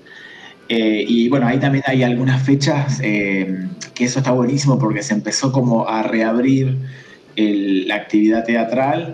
Eh, 0.70 1.04
y 1.08 1.28
bueno, 1.30 1.48
ahí 1.48 1.58
también 1.58 1.84
hay 1.88 2.04
algunas 2.04 2.44
fechas 2.44 3.00
eh, 3.02 3.68
que 3.96 4.06
eso 4.06 4.20
está 4.20 4.32
buenísimo 4.32 4.78
porque 4.78 5.02
se 5.02 5.16
empezó 5.16 5.52
como 5.52 5.88
a 5.88 6.04
reabrir 6.04 6.78
la 7.36 7.96
actividad 7.96 8.46
teatral, 8.46 9.14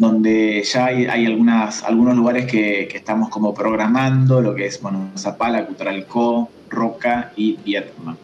donde 0.00 0.62
ya 0.62 0.86
hay, 0.86 1.04
hay 1.04 1.26
algunas, 1.26 1.84
algunos 1.84 2.16
lugares 2.16 2.46
que, 2.46 2.88
que, 2.90 2.96
estamos 2.96 3.28
como 3.28 3.52
programando, 3.52 4.40
lo 4.40 4.54
que 4.54 4.64
es, 4.64 4.80
bueno, 4.80 5.10
Zapala, 5.14 5.66
Cutralcó, 5.66 6.48
Roca 6.70 7.32
y 7.36 7.58
Vietnam. 7.62 8.16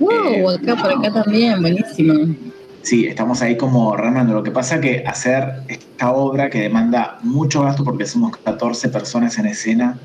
¡Wow! 0.00 0.10
Eh, 0.10 0.44
acá 0.60 0.82
por 0.82 0.92
acá 0.92 1.22
también, 1.22 1.60
buenísimo. 1.60 2.34
Sí, 2.82 3.06
estamos 3.06 3.40
ahí 3.40 3.56
como 3.56 3.96
remando. 3.96 4.34
Lo 4.34 4.42
que 4.42 4.50
pasa 4.50 4.80
que 4.80 5.04
hacer 5.06 5.62
esta 5.68 6.10
obra 6.10 6.50
que 6.50 6.60
demanda 6.60 7.18
mucho 7.22 7.62
gasto 7.62 7.84
porque 7.84 8.04
somos 8.04 8.36
14 8.38 8.88
personas 8.88 9.38
en 9.38 9.46
escena, 9.46 9.98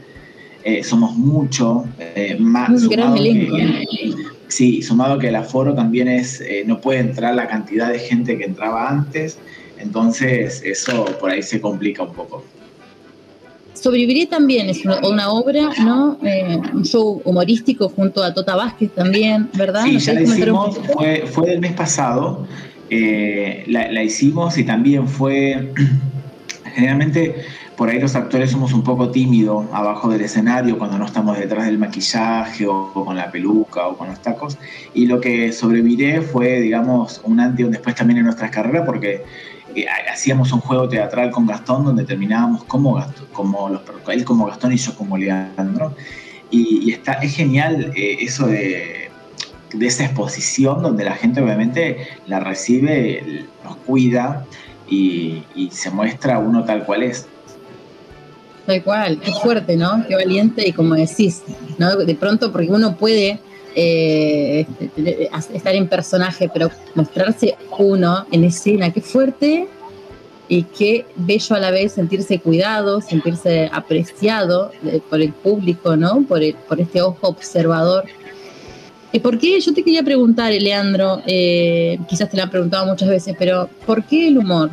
eh, 0.64 0.84
somos 0.84 1.16
mucho, 1.16 1.86
eh, 1.98 2.38
más 2.40 2.70
Un 2.70 2.90
gran 2.90 3.16
que, 3.16 4.16
sí, 4.48 4.84
sumado 4.84 5.18
que 5.18 5.30
el 5.30 5.36
aforo 5.36 5.74
también 5.74 6.08
es, 6.08 6.44
no 6.68 6.80
puede 6.80 7.00
entrar 7.00 7.34
la 7.34 7.48
cantidad 7.48 7.90
de 7.90 7.98
gente 7.98 8.38
que 8.38 8.46
entraba 8.46 8.88
antes, 8.88 9.40
entonces 9.82 10.62
eso 10.64 11.06
por 11.20 11.32
ahí 11.32 11.44
se 11.44 11.60
complica 11.60 12.04
un 12.04 12.14
poco. 12.14 12.44
Sobreviviré 13.74 14.28
también 14.28 14.70
es 14.70 14.86
una, 14.86 15.00
una 15.08 15.32
obra, 15.32 15.70
¿no? 15.84 16.20
Eh, 16.24 16.60
un 16.74 16.86
show 16.86 17.22
humorístico 17.26 17.90
junto 17.90 18.24
a 18.24 18.34
Tota 18.34 18.56
Vázquez 18.56 18.92
también, 18.94 19.50
¿verdad? 19.54 19.86
Sí, 19.86 19.98
ya 19.98 20.14
la 20.14 20.22
hicimos, 20.22 20.78
fue, 20.94 21.24
fue 21.26 21.48
del 21.48 21.60
mes 21.60 21.74
pasado, 21.74 22.46
eh, 22.92 23.64
la, 23.68 23.92
la 23.92 24.04
hicimos 24.04 24.58
y 24.58 24.66
también 24.66 25.08
fue, 25.08 25.74
generalmente 26.76 27.44
por 27.76 27.90
ahí 27.90 28.00
los 28.00 28.16
actores 28.16 28.52
somos 28.52 28.74
un 28.74 28.84
poco 28.84 29.10
tímidos 29.10 29.66
abajo 29.74 30.08
del 30.10 30.22
escenario 30.22 30.78
cuando 30.78 31.00
no 31.00 31.06
estamos 31.08 31.40
detrás 31.40 31.66
del 31.66 31.80
maquillaje 31.80 32.68
o, 32.68 32.92
o, 32.94 33.06
con 33.06 33.18
la 33.18 33.32
peluca 33.32 33.88
o 33.88 33.98
con 33.98 34.10
los 34.10 34.22
tacos. 34.22 34.60
Y 34.94 35.08
lo 35.08 35.20
que 35.20 35.52
sobreviviré 35.52 36.22
fue, 36.22 36.62
digamos, 36.62 37.22
un 37.24 37.40
antes 37.40 37.62
y 37.62 37.64
un 37.64 37.72
después 37.72 37.96
también 37.96 38.20
en 38.20 38.26
nuestras 38.26 38.52
carreras 38.52 38.86
porque 38.86 39.24
hacíamos 40.12 40.52
un 40.52 40.60
juego 40.62 40.88
teatral 40.88 41.32
con 41.32 41.46
Gastón 41.46 41.86
donde 41.86 42.04
terminábamos 42.04 42.64
como 42.66 42.94
Gastón, 42.94 43.28
como 43.34 43.70
los, 43.70 43.82
él 44.10 44.26
como 44.26 44.46
Gastón 44.46 44.74
y 44.74 44.78
yo 44.78 44.96
como 44.96 45.18
Leandro. 45.18 45.96
Y, 46.50 46.92
está, 46.92 47.14
es 47.14 47.36
genial 47.36 47.94
eh, 47.96 48.18
eso 48.20 48.48
de, 48.48 49.10
de 49.74 49.88
esa 49.88 50.04
exposición 50.06 50.84
donde 50.84 51.06
la 51.06 51.16
gente 51.16 51.42
obviamente 51.42 52.08
la 52.28 52.40
recibe, 52.42 53.46
nos 53.64 53.78
cuida 53.78 54.46
y, 54.90 55.44
y 55.56 55.70
se 55.72 55.90
muestra 55.90 56.40
uno 56.40 56.66
tal 56.66 56.86
cual 56.86 57.04
es. 57.04 57.28
Tal 58.66 58.84
cual, 58.84 59.20
qué 59.20 59.32
fuerte, 59.32 59.76
¿no? 59.76 60.06
Qué 60.08 60.16
valiente 60.16 60.68
y 60.68 60.74
como 60.74 60.96
decís, 60.96 61.42
¿no? 61.78 61.96
De 61.96 62.16
pronto, 62.16 62.52
porque 62.52 62.70
uno 62.70 62.96
puede 62.96 63.40
eh, 63.76 64.66
estar 65.54 65.76
en 65.76 65.88
personaje, 65.88 66.50
pero 66.54 66.70
mostrarse 66.96 67.56
uno 67.78 68.26
en 68.32 68.44
escena, 68.44 68.92
qué 68.92 69.02
fuerte 69.02 69.68
y 70.48 70.64
qué 70.64 71.06
bello 71.16 71.56
a 71.56 71.60
la 71.60 71.72
vez 71.72 71.94
sentirse 71.94 72.40
cuidado, 72.40 73.00
sentirse 73.02 73.70
apreciado 73.72 74.72
por 75.10 75.22
el 75.22 75.32
público, 75.32 75.96
¿no? 75.96 76.26
Por, 76.28 76.44
el, 76.44 76.56
por 76.56 76.82
este 76.82 77.02
ojo 77.02 77.30
observador. 77.30 78.06
¿Y 79.14 79.20
por 79.20 79.38
qué? 79.38 79.60
Yo 79.60 79.74
te 79.74 79.84
quería 79.84 80.04
preguntar, 80.04 80.54
Leandro, 80.54 81.22
eh, 81.26 81.98
quizás 82.08 82.30
te 82.30 82.38
lo 82.38 82.44
han 82.44 82.50
preguntado 82.50 82.86
muchas 82.86 83.10
veces, 83.10 83.36
pero 83.38 83.70
¿por 83.86 84.04
qué 84.04 84.28
el 84.28 84.38
humor? 84.38 84.70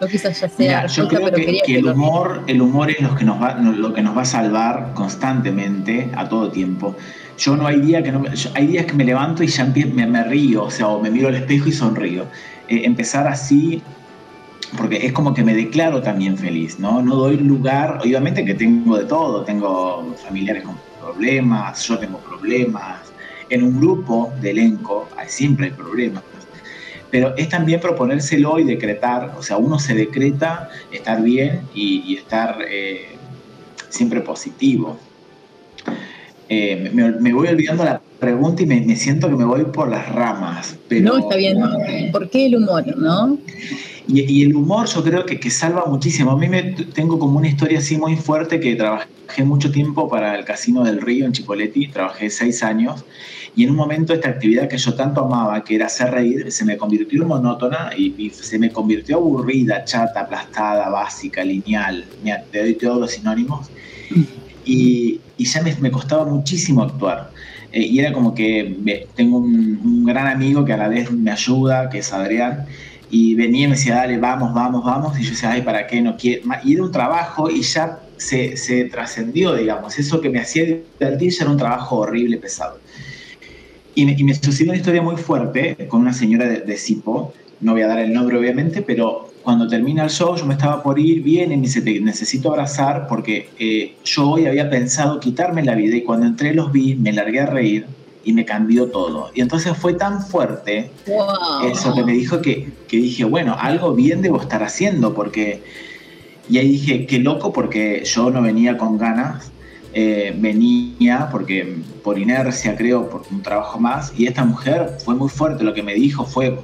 No 0.00 0.06
quizás 0.06 0.40
ya 0.40 0.48
sea 0.48 0.56
Mira, 0.58 0.86
yo 0.86 1.08
creo 1.08 1.24
pero 1.24 1.36
que, 1.36 1.60
que 1.64 1.78
el 1.78 1.86
humor, 1.86 2.42
el 2.46 2.62
humor 2.62 2.90
es 2.90 3.00
lo 3.02 3.14
que, 3.14 3.24
nos 3.24 3.40
va, 3.40 3.54
lo 3.54 3.92
que 3.92 4.00
nos 4.00 4.16
va 4.16 4.22
a 4.22 4.24
salvar 4.24 4.92
constantemente, 4.94 6.10
a 6.16 6.26
todo 6.26 6.50
tiempo. 6.50 6.96
Yo 7.36 7.54
no 7.54 7.66
hay 7.66 7.80
día 7.80 8.02
que 8.02 8.10
no, 8.10 8.32
yo, 8.32 8.50
hay 8.54 8.66
días 8.66 8.86
que 8.86 8.94
me 8.94 9.04
levanto 9.04 9.42
y 9.42 9.48
ya 9.48 9.66
me, 9.66 10.06
me, 10.06 10.24
río, 10.24 10.64
o 10.64 10.70
sea, 10.70 10.88
o 10.88 11.00
me 11.00 11.10
miro 11.10 11.28
al 11.28 11.34
espejo 11.34 11.68
y 11.68 11.72
sonrío. 11.72 12.24
Eh, 12.68 12.82
empezar 12.84 13.26
así, 13.26 13.82
porque 14.78 15.04
es 15.06 15.12
como 15.12 15.34
que 15.34 15.44
me 15.44 15.54
declaro 15.54 16.00
también 16.00 16.38
feliz, 16.38 16.78
¿no? 16.78 17.02
No 17.02 17.16
doy 17.16 17.36
lugar, 17.36 17.98
obviamente 18.02 18.42
que 18.44 18.54
tengo 18.54 18.96
de 18.96 19.04
todo, 19.04 19.42
tengo 19.44 20.14
familiares 20.24 20.62
con 20.62 20.76
problemas, 20.98 21.82
yo 21.86 21.98
tengo 21.98 22.18
problemas, 22.20 23.00
en 23.50 23.64
un 23.64 23.78
grupo 23.78 24.32
de 24.40 24.52
elenco 24.52 25.08
siempre 25.26 25.66
hay 25.66 25.72
problemas, 25.72 26.22
pero 27.10 27.34
es 27.36 27.48
también 27.48 27.80
proponérselo 27.80 28.58
y 28.58 28.64
decretar, 28.64 29.34
o 29.38 29.42
sea, 29.42 29.56
uno 29.56 29.78
se 29.78 29.94
decreta 29.94 30.68
estar 30.92 31.22
bien 31.22 31.62
y, 31.74 32.02
y 32.06 32.16
estar 32.16 32.58
eh, 32.68 33.16
siempre 33.88 34.20
positivo. 34.20 34.98
Eh, 36.48 36.90
me, 36.92 37.12
me, 37.12 37.32
voy 37.32 37.48
olvidando 37.48 37.84
la 37.84 38.00
pregunta 38.18 38.62
y 38.62 38.66
me, 38.66 38.96
siento 38.96 39.28
que 39.28 39.36
me 39.36 39.44
voy 39.44 39.64
por 39.66 39.88
las 39.88 40.08
ramas. 40.12 40.76
Pero, 40.88 41.12
no, 41.12 41.18
está 41.18 41.36
bien. 41.36 41.58
¿Por 42.10 42.28
qué 42.28 42.46
el 42.46 42.56
humor, 42.56 42.84
no? 42.96 43.38
Y, 44.12 44.42
el 44.42 44.56
humor 44.56 44.88
yo 44.88 45.04
creo 45.04 45.24
que, 45.24 45.38
que, 45.38 45.50
salva 45.50 45.84
muchísimo. 45.86 46.32
A 46.32 46.36
mí 46.36 46.48
me 46.48 46.62
tengo 46.62 47.18
como 47.18 47.38
una 47.38 47.48
historia 47.48 47.78
así 47.78 47.96
muy 47.96 48.16
fuerte 48.16 48.58
que 48.58 48.74
trabajé 48.74 49.44
mucho 49.44 49.70
tiempo 49.70 50.08
para 50.08 50.36
el 50.36 50.44
Casino 50.44 50.82
del 50.82 51.00
Río 51.00 51.26
en 51.26 51.32
Chipoletti, 51.32 51.88
trabajé 51.88 52.28
seis 52.30 52.62
años, 52.62 53.04
y 53.54 53.64
en 53.64 53.70
un 53.70 53.76
momento 53.76 54.12
esta 54.12 54.28
actividad 54.28 54.68
que 54.68 54.78
yo 54.78 54.94
tanto 54.94 55.24
amaba, 55.24 55.62
que 55.62 55.76
era 55.76 55.86
hacer 55.86 56.10
reír, 56.10 56.50
se 56.50 56.64
me 56.64 56.76
convirtió 56.76 57.22
en 57.22 57.28
monótona 57.28 57.90
y, 57.96 58.30
se 58.30 58.58
me 58.58 58.70
convirtió 58.70 59.16
aburrida, 59.16 59.84
chata, 59.84 60.20
aplastada, 60.20 60.88
básica, 60.88 61.44
lineal. 61.44 62.04
Mira, 62.22 62.44
te 62.50 62.60
doy 62.60 62.74
todos 62.74 63.00
los 63.00 63.10
sinónimos. 63.12 63.68
Y, 64.64 65.20
y 65.36 65.44
ya 65.44 65.62
me, 65.62 65.74
me, 65.76 65.90
costaba 65.90 66.24
muchísimo 66.24 66.82
actuar. 66.82 67.30
Eh, 67.72 67.82
y 67.82 67.98
era 67.98 68.12
como 68.12 68.34
que 68.34 69.06
tengo 69.14 69.38
un, 69.38 69.80
un 69.82 70.04
gran 70.04 70.26
amigo 70.26 70.64
que 70.64 70.72
a 70.72 70.76
la 70.76 70.88
vez 70.88 71.10
me 71.10 71.30
ayuda, 71.30 71.88
que 71.88 71.98
es 71.98 72.12
Adrián, 72.12 72.66
y 73.10 73.34
venía 73.34 73.64
y 73.64 73.68
me 73.68 73.74
decía, 73.74 73.96
dale, 73.96 74.18
vamos, 74.18 74.54
vamos, 74.54 74.84
vamos, 74.84 75.18
y 75.18 75.24
yo 75.24 75.30
decía, 75.30 75.50
ay, 75.50 75.62
¿para 75.62 75.86
qué 75.86 76.00
no 76.00 76.16
quiero? 76.16 76.42
Y 76.64 76.74
era 76.74 76.82
un 76.84 76.92
trabajo 76.92 77.50
y 77.50 77.62
ya 77.62 78.00
se, 78.16 78.56
se 78.56 78.84
trascendió, 78.84 79.54
digamos, 79.54 79.98
eso 79.98 80.20
que 80.20 80.30
me 80.30 80.40
hacía 80.40 80.64
divertir 80.64 81.32
ya 81.32 81.42
era 81.42 81.50
un 81.50 81.58
trabajo 81.58 81.98
horrible, 81.98 82.36
pesado. 82.36 82.78
Y 83.94 84.06
me, 84.06 84.12
y 84.16 84.22
me, 84.22 84.34
sucedió 84.34 84.70
una 84.70 84.78
historia 84.78 85.02
muy 85.02 85.16
fuerte 85.16 85.88
con 85.88 86.02
una 86.02 86.12
señora 86.12 86.46
de, 86.46 86.60
de 86.60 86.78
no 87.60 87.72
voy 87.72 87.82
a 87.82 87.88
dar 87.88 87.98
el 87.98 88.12
nombre 88.12 88.38
obviamente, 88.38 88.80
pero 88.80 89.30
cuando 89.42 89.66
termina 89.66 90.04
el 90.04 90.10
show 90.10 90.36
yo 90.36 90.46
me 90.46 90.54
estaba 90.54 90.82
por 90.82 90.98
ir 90.98 91.22
bien 91.22 91.52
y 91.52 91.56
me 91.56 91.62
dice, 91.62 91.82
necesito 92.00 92.50
abrazar 92.50 93.06
porque 93.08 93.50
eh, 93.58 93.96
yo 94.04 94.30
hoy 94.30 94.46
había 94.46 94.70
pensado 94.70 95.18
quitarme 95.20 95.62
la 95.62 95.74
vida 95.74 95.96
y 95.96 96.02
cuando 96.02 96.26
entré 96.26 96.54
los 96.54 96.72
vi, 96.72 96.94
me 96.94 97.12
largué 97.12 97.40
a 97.40 97.46
reír 97.46 97.86
y 98.24 98.32
me 98.32 98.44
cambió 98.44 98.90
todo. 98.90 99.30
Y 99.34 99.40
entonces 99.40 99.76
fue 99.76 99.94
tan 99.94 100.22
fuerte 100.22 100.90
eso 101.64 101.94
que 101.94 102.04
me 102.04 102.12
dijo 102.12 102.40
que, 102.40 102.72
que, 102.88 102.96
dije, 102.98 103.24
bueno, 103.24 103.56
algo 103.58 103.94
bien 103.94 104.22
debo 104.22 104.40
estar 104.40 104.62
haciendo, 104.62 105.14
porque... 105.14 105.62
Y 106.48 106.58
ahí 106.58 106.72
dije, 106.72 107.06
qué 107.06 107.20
loco, 107.20 107.52
porque 107.52 108.02
yo 108.04 108.28
no 108.30 108.42
venía 108.42 108.76
con 108.76 108.98
ganas, 108.98 109.52
eh, 109.92 110.32
venía 110.36 111.28
porque 111.30 111.82
por 112.02 112.18
inercia, 112.18 112.76
creo, 112.76 113.08
por 113.08 113.22
un 113.30 113.42
trabajo 113.42 113.78
más, 113.78 114.12
y 114.16 114.26
esta 114.26 114.44
mujer 114.44 114.98
fue 115.04 115.14
muy 115.14 115.28
fuerte, 115.28 115.64
lo 115.64 115.74
que 115.74 115.82
me 115.82 115.94
dijo 115.94 116.24
fue, 116.24 116.58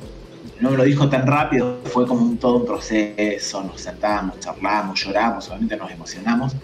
no 0.61 0.71
me 0.71 0.77
lo 0.77 0.85
dijo 0.85 1.09
tan 1.09 1.27
rápido, 1.27 1.79
fue 1.85 2.07
como 2.07 2.23
un, 2.23 2.37
todo 2.37 2.59
un 2.59 2.67
proceso, 2.67 3.63
nos 3.63 3.81
sentamos, 3.81 4.41
charlamos, 4.41 5.01
lloramos, 5.05 5.49
obviamente 5.49 5.77
nos 5.77 5.91
emocionamos. 5.91 6.57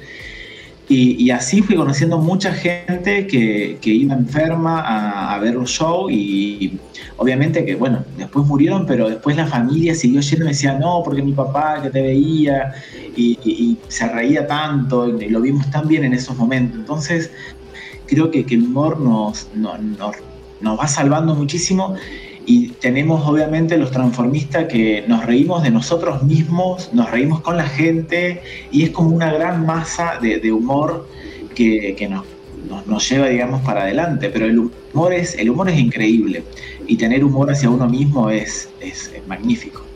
Y, 0.94 1.30
así 1.30 1.62
fui 1.62 1.74
conociendo 1.74 2.18
mucha 2.18 2.52
gente 2.52 3.26
que, 3.26 3.78
iba 3.82 4.14
enferma 4.14 5.32
a, 5.32 5.38
ver 5.38 5.56
un 5.56 5.66
show 5.66 6.10
y 6.10 6.78
obviamente 7.16 7.64
que, 7.64 7.76
bueno, 7.76 8.04
después 8.18 8.46
murieron, 8.46 8.84
pero 8.84 9.08
después 9.08 9.34
la 9.38 9.46
familia 9.46 9.94
siguió 9.94 10.20
yendo 10.20 10.44
y 10.44 10.48
me 10.48 10.50
decía, 10.50 10.74
no, 10.78 11.00
porque 11.02 11.22
mi 11.22 11.32
papá 11.32 11.80
que 11.82 11.88
te 11.88 12.02
veía 12.02 12.74
y, 13.16 13.78
se 13.88 14.06
reía 14.06 14.46
tanto 14.46 15.08
y 15.18 15.30
lo 15.30 15.40
vimos 15.40 15.70
tan 15.70 15.88
bien 15.88 16.04
en 16.04 16.12
esos 16.12 16.36
momentos. 16.36 16.80
Entonces, 16.80 17.30
creo 18.06 18.30
que, 18.30 18.44
que 18.44 18.56
el 18.56 18.64
humor 18.64 19.00
nos, 19.00 19.48
nos, 19.54 19.80
nos 20.60 20.78
va 20.78 20.86
salvando 20.88 21.34
muchísimo 21.34 21.94
y 22.46 22.68
tenemos 22.68 23.26
obviamente 23.26 23.76
los 23.76 23.90
transformistas 23.90 24.66
que 24.66 25.04
nos 25.06 25.24
reímos 25.24 25.62
de 25.62 25.70
nosotros 25.70 26.22
mismos, 26.22 26.90
nos 26.92 27.10
reímos 27.10 27.40
con 27.40 27.56
la 27.56 27.68
gente 27.68 28.42
y 28.70 28.82
es 28.84 28.90
como 28.90 29.10
una 29.10 29.32
gran 29.32 29.64
masa 29.64 30.18
de, 30.20 30.52
humor 30.52 31.08
que, 31.54 32.08
nos, 32.10 32.24
nos, 32.86 33.08
lleva, 33.08 33.28
digamos, 33.28 33.62
para 33.62 33.82
adelante. 33.82 34.28
Pero 34.28 34.46
el 34.46 34.58
humor 34.58 35.12
es, 35.12 35.36
el 35.36 35.50
humor 35.50 35.68
es 35.68 35.78
increíble 35.78 36.42
y 36.86 36.96
tener 36.96 37.24
humor 37.24 37.50
hacia 37.50 37.70
uno 37.70 37.88
mismo 37.88 38.30
es, 38.30 38.68
es 38.80 39.12
magnífico. 39.26 39.91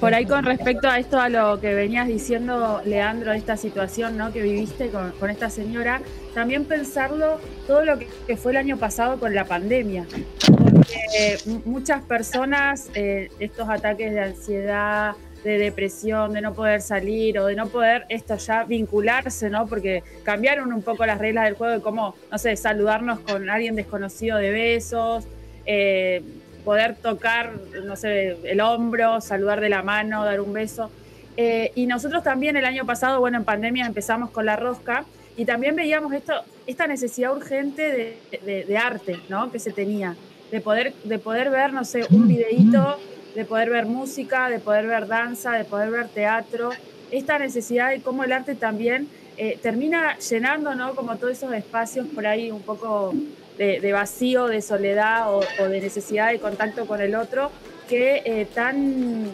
Por 0.00 0.14
ahí 0.14 0.26
con 0.26 0.44
respecto 0.44 0.88
a 0.88 0.98
esto, 0.98 1.20
a 1.20 1.28
lo 1.28 1.60
que 1.60 1.74
venías 1.74 2.06
diciendo, 2.06 2.80
Leandro, 2.84 3.32
de 3.32 3.38
esta 3.38 3.56
situación 3.56 4.16
¿no? 4.16 4.32
que 4.32 4.42
viviste 4.42 4.88
con, 4.90 5.12
con 5.12 5.30
esta 5.30 5.50
señora, 5.50 6.00
también 6.34 6.64
pensarlo 6.64 7.40
todo 7.66 7.84
lo 7.84 7.98
que, 7.98 8.06
que, 8.26 8.36
fue 8.36 8.52
el 8.52 8.58
año 8.58 8.76
pasado 8.76 9.18
con 9.18 9.34
la 9.34 9.44
pandemia. 9.44 10.06
Porque 10.46 11.38
muchas 11.64 12.02
personas, 12.02 12.90
eh, 12.94 13.30
estos 13.38 13.68
ataques 13.68 14.12
de 14.12 14.20
ansiedad, 14.20 15.14
de 15.46 15.58
depresión, 15.58 16.32
de 16.32 16.40
no 16.40 16.54
poder 16.54 16.82
salir 16.82 17.38
o 17.38 17.46
de 17.46 17.54
no 17.54 17.68
poder 17.68 18.04
esto 18.08 18.36
ya 18.36 18.64
vincularse, 18.64 19.48
¿no? 19.48 19.66
Porque 19.66 20.02
cambiaron 20.24 20.72
un 20.72 20.82
poco 20.82 21.06
las 21.06 21.18
reglas 21.18 21.44
del 21.44 21.54
juego 21.54 21.74
de 21.74 21.80
cómo, 21.80 22.14
no 22.30 22.38
sé, 22.38 22.56
saludarnos 22.56 23.20
con 23.20 23.48
alguien 23.48 23.76
desconocido 23.76 24.38
de 24.38 24.50
besos. 24.50 25.24
Eh, 25.64 26.22
poder 26.66 26.96
tocar, 26.96 27.52
no 27.84 27.94
sé, 27.94 28.38
el 28.42 28.60
hombro, 28.60 29.20
saludar 29.20 29.60
de 29.60 29.68
la 29.68 29.84
mano, 29.84 30.24
dar 30.24 30.40
un 30.40 30.52
beso. 30.52 30.90
Eh, 31.36 31.70
y 31.76 31.86
nosotros 31.86 32.24
también 32.24 32.56
el 32.56 32.64
año 32.64 32.84
pasado, 32.84 33.20
bueno, 33.20 33.38
en 33.38 33.44
pandemia 33.44 33.86
empezamos 33.86 34.30
con 34.30 34.46
la 34.46 34.56
rosca 34.56 35.04
y 35.36 35.44
también 35.44 35.76
veíamos 35.76 36.12
esto, 36.12 36.32
esta 36.66 36.88
necesidad 36.88 37.36
urgente 37.36 37.82
de, 37.82 38.18
de, 38.44 38.64
de, 38.64 38.76
arte, 38.76 39.20
¿no? 39.28 39.52
Que 39.52 39.60
se 39.60 39.70
tenía, 39.70 40.16
de 40.50 40.60
poder, 40.60 40.92
de 41.04 41.20
poder 41.20 41.50
ver, 41.50 41.72
no 41.72 41.84
sé, 41.84 42.04
un 42.10 42.26
videíto, 42.26 42.98
de 43.36 43.44
poder 43.44 43.70
ver 43.70 43.86
música, 43.86 44.50
de 44.50 44.58
poder 44.58 44.88
ver 44.88 45.06
danza, 45.06 45.52
de 45.52 45.64
poder 45.64 45.92
ver 45.92 46.08
teatro. 46.08 46.70
Esta 47.12 47.38
necesidad 47.38 47.90
de 47.90 48.00
cómo 48.00 48.24
el 48.24 48.32
arte 48.32 48.56
también 48.56 49.06
eh, 49.36 49.56
termina 49.62 50.18
llenando, 50.18 50.74
¿no? 50.74 50.96
Como 50.96 51.16
todos 51.16 51.34
esos 51.34 51.52
espacios 51.52 52.08
por 52.08 52.26
ahí 52.26 52.50
un 52.50 52.62
poco 52.62 53.14
de, 53.58 53.92
vacío, 53.92 54.46
de 54.46 54.62
soledad 54.62 55.34
o, 55.34 55.40
de 55.68 55.80
necesidad 55.80 56.30
de 56.30 56.38
contacto 56.38 56.86
con 56.86 57.00
el 57.00 57.14
otro, 57.14 57.50
que 57.88 58.22
eh, 58.24 58.46
tan 58.52 59.24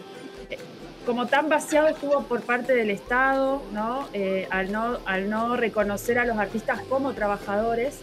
eh, 0.49 0.57
como 1.05 1.27
tan 1.27 1.49
vaciado 1.49 1.87
estuvo 1.87 2.23
por 2.23 2.41
parte 2.41 2.73
del 2.73 2.89
Estado, 2.89 3.61
¿no? 3.73 4.07
Eh, 4.13 4.47
al 4.49 4.71
¿no? 5.29 5.57
reconocer 5.57 6.19
a 6.19 6.25
los 6.25 6.37
artistas 6.37 6.81
como 6.87 7.13
trabajadores. 7.13 7.99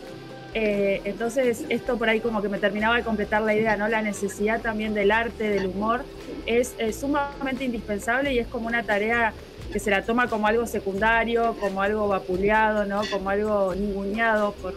Entonces, 0.52 1.64
esto 1.68 1.96
por 1.96 2.08
ahí 2.08 2.18
como 2.18 2.42
que 2.42 2.48
me 2.48 2.58
terminaba 2.58 2.96
de 2.96 3.04
completar 3.04 3.42
la 3.42 3.54
idea, 3.54 3.76
¿no? 3.76 3.86
La 3.86 4.02
necesidad 4.02 4.60
también 4.60 4.94
del 4.94 5.12
arte, 5.12 5.48
del 5.48 5.66
humor, 5.66 6.04
es, 6.44 6.74
es 6.78 6.98
sumamente 6.98 7.64
indispensable 7.64 8.32
y 8.32 8.40
es 8.40 8.48
como 8.48 8.66
una 8.66 8.82
tarea 8.82 9.32
que 9.72 9.78
se 9.78 9.92
la 9.92 10.02
toma 10.02 10.26
como 10.26 10.48
algo 10.48 10.66
secundario, 10.66 11.54
como 11.60 11.82
algo 11.82 12.08
vapuleado, 12.08 12.84
¿no? 12.84 13.02
Como 13.12 13.30
algo 13.30 13.76
ninguneado 13.76 14.50
por, 14.54 14.74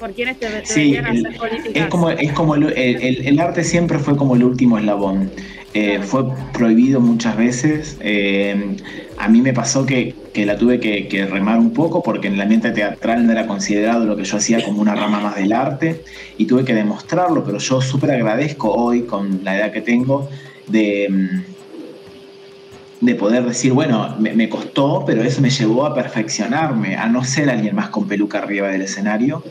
por 0.00 0.12
quienes 0.12 0.38
te, 0.38 0.48
te 0.48 0.66
sí, 0.66 0.96
el, 0.96 1.06
hacer 1.06 1.36
políticas. 1.36 1.84
Es 1.84 1.86
como, 1.86 2.10
es 2.10 2.32
como 2.32 2.54
el, 2.56 2.72
el, 2.72 3.26
el, 3.26 3.38
arte 3.38 3.62
siempre 3.62 3.98
fue 3.98 4.16
como 4.16 4.34
el 4.34 4.42
último 4.42 4.78
eslabón. 4.78 5.30
Eh, 5.72 6.00
fue 6.02 6.24
prohibido 6.52 7.00
muchas 7.00 7.36
veces. 7.36 7.96
Eh, 8.00 8.76
a 9.18 9.28
mí 9.28 9.40
me 9.40 9.52
pasó 9.52 9.86
que, 9.86 10.16
que 10.32 10.44
la 10.44 10.56
tuve 10.56 10.80
que, 10.80 11.06
que, 11.06 11.26
remar 11.26 11.60
un 11.60 11.72
poco 11.72 12.02
porque 12.02 12.26
en 12.26 12.34
el 12.34 12.40
ambiente 12.40 12.72
teatral 12.72 13.24
no 13.24 13.30
era 13.30 13.46
considerado 13.46 14.04
lo 14.04 14.16
que 14.16 14.24
yo 14.24 14.38
hacía 14.38 14.64
como 14.64 14.80
una 14.80 14.96
rama 14.96 15.20
más 15.20 15.36
del 15.36 15.52
arte 15.52 16.02
y 16.38 16.46
tuve 16.46 16.64
que 16.64 16.74
demostrarlo, 16.74 17.44
pero 17.44 17.58
yo 17.58 17.80
súper 17.80 18.10
agradezco 18.12 18.72
hoy 18.72 19.02
con 19.02 19.44
la 19.44 19.56
edad 19.58 19.70
que 19.70 19.82
tengo 19.82 20.28
de, 20.66 21.06
mm, 21.08 23.04
de 23.06 23.14
poder 23.14 23.44
decir, 23.44 23.72
bueno, 23.72 24.16
me, 24.18 24.32
me 24.32 24.48
costó, 24.48 25.04
pero 25.06 25.22
eso 25.22 25.40
me 25.40 25.50
llevó 25.50 25.86
a 25.86 25.94
perfeccionarme, 25.94 26.96
a 26.96 27.06
no 27.06 27.22
ser 27.22 27.48
alguien 27.48 27.76
más 27.76 27.90
con 27.90 28.08
peluca 28.08 28.38
arriba 28.38 28.68
del 28.68 28.82
escenario 28.82 29.44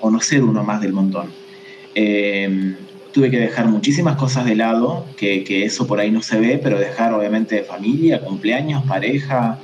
o 0.00 0.10
no 0.10 0.20
ser 0.20 0.42
uno 0.44 0.62
más 0.64 0.80
del 0.80 0.92
montón. 0.92 1.30
Eh, 1.94 2.74
tuve 3.12 3.30
que 3.30 3.38
dejar 3.38 3.68
muchísimas 3.68 4.16
cosas 4.16 4.44
de 4.44 4.56
lado, 4.56 5.06
que, 5.16 5.44
que, 5.44 5.64
eso 5.64 5.86
por 5.86 6.00
ahí 6.00 6.10
no 6.10 6.20
se 6.20 6.40
ve, 6.40 6.60
pero 6.62 6.78
dejar 6.78 7.14
obviamente 7.14 7.62
familia, 7.62 8.20
cumpleaños, 8.20 8.84
pareja, 8.84 9.60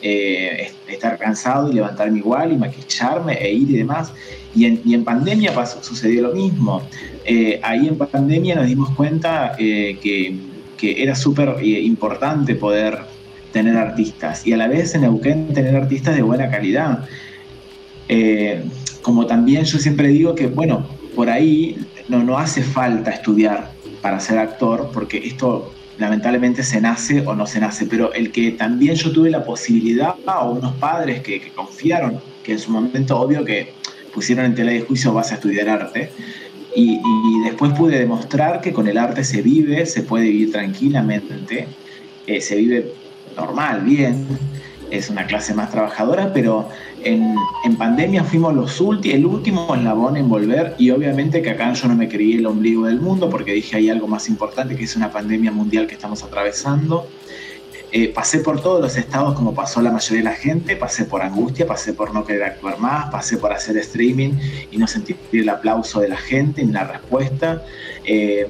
eh, 0.00 0.70
estar 0.88 1.18
cansado 1.18 1.70
y 1.70 1.74
levantarme 1.74 2.18
igual 2.18 2.52
y 2.52 2.56
maquillarme 2.56 3.34
e 3.34 3.52
ir 3.52 3.70
y 3.70 3.76
demás. 3.76 4.12
Y 4.54 4.66
en, 4.66 4.80
y 4.84 4.94
en 4.94 5.04
pandemia 5.04 5.54
pasó, 5.54 5.82
sucedió 5.82 6.22
lo 6.22 6.34
mismo. 6.34 6.82
Eh, 7.24 7.60
ahí 7.62 7.88
en 7.88 7.96
pandemia 7.96 8.54
nos 8.54 8.66
dimos 8.66 8.90
cuenta 8.90 9.54
eh, 9.58 9.98
que, 10.02 10.36
que, 10.76 11.02
era 11.02 11.14
súper 11.14 11.56
eh, 11.60 11.80
importante 11.80 12.54
poder 12.54 12.98
tener 13.52 13.76
artistas 13.76 14.46
y 14.46 14.52
a 14.52 14.56
la 14.56 14.66
vez 14.66 14.94
en 14.94 15.02
Neuquén 15.02 15.52
tener 15.52 15.76
artistas 15.76 16.14
de 16.14 16.22
buena 16.22 16.50
calidad. 16.50 17.06
Como 19.02 19.26
también 19.26 19.64
yo 19.64 19.78
siempre 19.78 20.08
digo 20.08 20.34
que, 20.34 20.46
bueno, 20.46 20.86
por 21.14 21.28
ahí 21.28 21.76
no, 22.08 22.22
no 22.22 22.38
hace 22.38 22.62
falta 22.62 23.10
estudiar 23.10 23.72
para 24.00 24.18
ser 24.20 24.38
actor, 24.38 24.90
porque 24.92 25.18
esto 25.18 25.72
lamentablemente 25.98 26.62
se 26.62 26.80
nace 26.80 27.24
o 27.26 27.34
no 27.34 27.46
se 27.46 27.60
nace, 27.60 27.86
pero 27.86 28.12
el 28.12 28.32
que 28.32 28.52
también 28.52 28.94
yo 28.94 29.12
tuve 29.12 29.30
la 29.30 29.44
posibilidad, 29.44 30.14
o 30.26 30.50
unos 30.52 30.74
padres 30.76 31.20
que, 31.22 31.52
confiaron, 31.54 32.20
que 32.42 32.52
en 32.52 32.58
su 32.58 32.70
momento 32.70 33.18
obvio 33.20 33.44
que 33.44 33.72
pusieron 34.12 34.46
en 34.46 34.54
tela 34.54 34.72
de 34.72 34.80
juicio 34.80 35.12
vas 35.12 35.30
a 35.32 35.36
estudiar 35.36 35.68
arte, 35.68 36.10
y, 36.74 36.92
y, 36.94 37.44
después 37.44 37.72
pude 37.74 37.98
demostrar 37.98 38.62
que 38.62 38.72
con 38.72 38.88
el 38.88 38.96
arte 38.96 39.24
se 39.24 39.42
vive, 39.42 39.84
se 39.84 40.02
puede 40.02 40.24
vivir 40.24 40.52
tranquilamente, 40.52 41.68
eh, 42.26 42.40
se 42.40 42.56
vive 42.56 42.94
normal, 43.36 43.82
bien, 43.82 44.26
es 44.92 45.08
una 45.08 45.26
clase 45.26 45.54
más 45.54 45.70
trabajadora, 45.70 46.32
pero 46.34 46.68
en, 47.02 47.34
pandemia 47.78 48.22
fuimos 48.24 48.54
los 48.54 48.80
el 49.04 49.24
último 49.24 49.74
eslabón 49.74 50.18
en 50.18 50.28
volver 50.28 50.74
y 50.78 50.90
obviamente 50.90 51.40
que 51.40 51.50
acá 51.50 51.72
yo 51.72 51.88
no 51.88 51.94
me 51.94 52.08
creí 52.08 52.34
el 52.34 52.46
ombligo 52.46 52.86
del 52.86 53.00
mundo 53.00 53.30
porque 53.30 53.54
dije 53.54 53.76
hay 53.76 53.88
algo 53.88 54.06
más 54.06 54.28
importante 54.28 54.76
que 54.76 54.84
es 54.84 54.94
una 54.94 55.10
pandemia 55.10 55.50
mundial 55.50 55.86
que 55.86 55.94
estamos 55.94 56.22
atravesando. 56.22 57.08
Eh, 57.90 58.08
pasé 58.08 58.38
por 58.40 58.60
todos 58.60 58.80
los 58.80 58.96
estados 58.96 59.34
como 59.34 59.54
pasó 59.54 59.80
la 59.80 59.90
mayoría 59.90 60.18
de 60.18 60.30
la 60.30 60.36
gente, 60.36 60.76
pasé 60.76 61.06
por 61.06 61.22
angustia, 61.22 61.66
pasé 61.66 61.94
por 61.94 62.12
no 62.12 62.24
querer 62.24 62.44
actuar 62.44 62.78
más, 62.78 63.10
pasé 63.10 63.38
por 63.38 63.52
hacer 63.52 63.76
streaming 63.78 64.32
y 64.70 64.76
no 64.76 64.86
sentir 64.86 65.16
el 65.32 65.48
aplauso 65.48 66.00
de 66.00 66.08
la 66.08 66.16
gente 66.16 66.64
ni 66.64 66.72
la 66.72 66.84
respuesta. 66.84 67.62
Eh, 68.04 68.46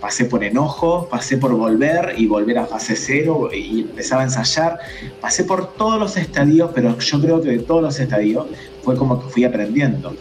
pasé 0.00 0.24
por 0.24 0.42
enojo, 0.44 1.08
pasé 1.10 1.36
por 1.36 1.54
volver 1.54 2.14
y 2.16 2.26
volver 2.26 2.58
a 2.58 2.66
fase 2.66 2.96
cero 2.96 3.50
y 3.52 3.80
empezaba 3.82 4.22
a 4.22 4.24
ensayar. 4.24 4.78
Pasé 5.20 5.44
por 5.44 5.74
todos 5.74 5.98
los 5.98 6.16
estadios, 6.16 6.70
pero 6.74 6.98
yo 6.98 7.20
creo 7.20 7.40
que 7.40 7.50
de 7.50 7.58
todos 7.60 7.82
los 7.82 7.98
estadios 7.98 8.46
fue 8.82 8.96
como 8.96 9.22
que 9.22 9.28
fui 9.28 9.44
aprendiendo. 9.44 10.14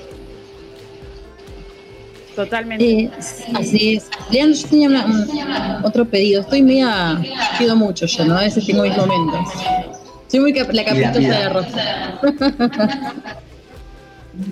Totalmente. 2.36 2.86
Eh, 2.88 3.12
así 3.56 3.96
es. 3.96 4.10
Leandro, 4.30 4.60
yo 4.60 4.68
tenía 4.68 5.82
otro 5.84 6.06
pedido. 6.06 6.42
Estoy 6.42 6.62
media. 6.62 7.20
Pido 7.58 7.76
mucho 7.76 8.06
yo, 8.06 8.26
¿no? 8.26 8.38
A 8.38 8.42
veces 8.42 8.64
tengo 8.66 8.84
mis 8.84 8.96
momentos. 8.96 9.50
Soy 10.28 10.42
muy 10.42 10.54
la 10.54 10.66
caprichosa 10.86 11.20
de 11.20 11.28
la 11.30 11.50
rosa. 11.54 12.20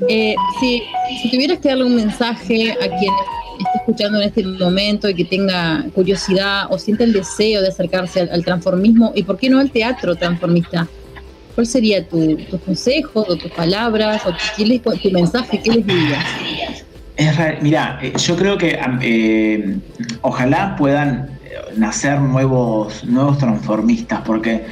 eh, 0.09 0.35
si, 0.59 0.81
si 1.21 1.29
tuvieras 1.29 1.59
que 1.59 1.69
darle 1.69 1.83
un 1.83 1.95
mensaje 1.95 2.71
a 2.71 2.97
quien 2.97 3.13
esté 3.63 3.77
escuchando 3.79 4.21
en 4.21 4.27
este 4.27 4.43
momento 4.43 5.09
y 5.09 5.15
que 5.15 5.25
tenga 5.25 5.85
curiosidad 5.93 6.65
o 6.69 6.77
sienta 6.77 7.03
el 7.03 7.13
deseo 7.13 7.61
de 7.61 7.69
acercarse 7.69 8.21
al, 8.21 8.43
transformismo 8.43 9.11
y 9.15 9.23
por 9.23 9.37
qué 9.37 9.49
no 9.49 9.59
al 9.59 9.71
teatro 9.71 10.15
transformista, 10.15 10.87
¿cuál 11.53 11.67
sería 11.67 12.07
tu, 12.07 12.35
tu 12.37 12.59
consejo 12.59 13.25
o 13.27 13.35
tus 13.35 13.51
palabras 13.51 14.23
o 14.25 14.31
tu, 14.31 15.11
mensaje? 15.11 15.61
¿Qué 15.63 15.71
les 15.71 15.85
dirías? 15.85 16.25
mira, 17.61 17.99
eh, 18.01 18.13
yo 18.17 18.35
creo 18.35 18.57
que 18.57 18.77
eh, 19.01 19.77
ojalá 20.21 20.75
puedan 20.75 21.29
nacer 21.77 22.19
nuevos, 22.19 23.03
nuevos 23.05 23.37
transformistas, 23.37 24.21
porque 24.21 24.65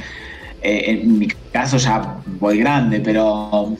eh, 0.62 0.84
en 0.86 1.18
mi 1.18 1.28
caso 1.52 1.78
ya 1.78 2.18
voy 2.38 2.58
grande, 2.58 3.00
pero 3.00 3.76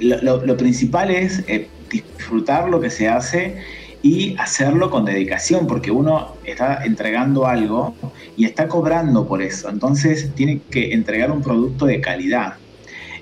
lo, 0.00 0.56
principal 0.56 1.10
es 1.10 1.44
disfrutar 1.90 2.68
lo 2.68 2.80
que 2.80 2.90
se 2.90 3.08
hace 3.08 3.58
y 4.02 4.34
hacerlo 4.38 4.90
con 4.90 5.04
dedicación, 5.04 5.66
porque 5.66 5.90
uno 5.90 6.36
está 6.44 6.84
entregando 6.84 7.46
algo 7.46 7.94
y 8.36 8.44
está 8.44 8.68
cobrando 8.68 9.26
por 9.26 9.42
eso. 9.42 9.68
Entonces 9.68 10.34
tiene 10.34 10.60
que 10.70 10.92
entregar 10.92 11.30
un 11.30 11.42
producto 11.42 11.86
de 11.86 12.00
calidad. 12.00 12.54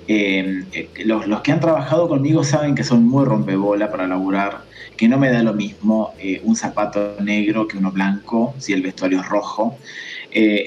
Eh, 0.07 0.63
eh, 0.71 0.89
los, 1.05 1.41
que 1.41 1.51
han 1.51 1.59
trabajado 1.59 2.07
conmigo 2.07 2.43
saben 2.43 2.73
que 2.73 2.83
son 2.83 3.05
muy 3.05 3.25
rompebola 3.25 3.91
para 3.91 4.07
laburar, 4.07 4.63
que 4.97 5.07
no 5.07 5.19
me 5.19 5.29
da 5.29 5.43
lo 5.43 5.53
mismo 5.53 6.13
eh, 6.17 6.41
un 6.43 6.55
zapato 6.55 7.15
negro 7.21 7.67
que 7.67 7.77
uno 7.77 7.91
blanco, 7.91 8.55
si 8.57 8.73
el 8.73 8.81
vestuario 8.81 9.19
es 9.19 9.27
rojo. 9.27 9.77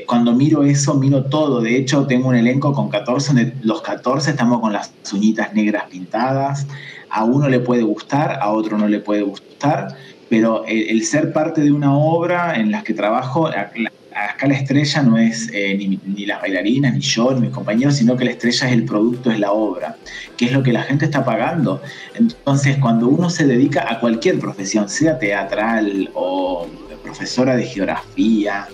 cuando 0.07 0.33
miro 0.33 0.65
eso, 0.65 0.95
miro 0.95 1.25
todo. 1.25 1.61
De 1.61 1.77
hecho, 1.77 2.07
tengo 2.07 2.29
un 2.29 2.37
elenco 2.37 2.73
con 2.73 2.89
14, 2.89 3.55
los 3.63 3.81
14 3.81 4.31
estamos 4.31 4.61
con 4.61 4.73
las 4.73 4.93
uñitas 5.13 5.55
negras 5.55 5.85
pintadas 5.91 6.67
a 7.13 7.25
uno 7.25 7.49
le 7.49 7.61
puede 7.61 7.83
gustar, 7.83 8.39
a 8.41 8.51
otro 8.51 8.79
no 8.79 8.89
le 8.89 8.99
puede 8.99 9.23
gustar, 9.23 9.97
pero 10.31 10.65
el, 10.67 11.05
ser 11.05 11.33
parte 11.33 11.61
de 11.61 11.71
una 11.71 11.95
obra 11.95 12.57
en 12.57 12.71
la 12.71 12.83
que 12.83 12.95
trabajo, 12.95 13.49
acá 13.49 14.47
la 14.47 14.55
estrella 14.55 15.03
no 15.03 15.19
es 15.19 15.51
eh, 15.53 15.77
ni, 15.77 16.25
las 16.25 16.41
bailarinas, 16.41 16.95
ni 16.95 17.01
yo, 17.01 17.35
ni 17.35 17.43
mis 17.43 17.51
compañeros, 17.51 17.97
sino 17.97 18.17
que 18.17 18.25
la 18.25 18.31
estrella 18.31 18.67
es 18.67 18.73
el 18.73 18.87
producto, 18.87 19.31
es 19.31 19.39
la 19.39 19.53
obra, 19.53 19.97
que 20.39 20.47
es 20.47 20.53
lo 20.53 20.63
que 20.63 20.73
la 20.73 20.83
gente 20.85 21.05
está 21.05 21.23
pagando. 21.23 21.83
Entonces, 22.15 22.79
cuando 22.79 23.09
uno 23.09 23.29
se 23.29 23.47
dedica 23.47 23.87
a 23.93 24.01
cualquier 24.01 24.39
profesión, 24.39 24.89
sea 24.89 25.19
teatral 25.19 26.11
o 26.15 26.67
profesora 27.03 27.55
de 27.55 27.65
geografía, 27.65 28.69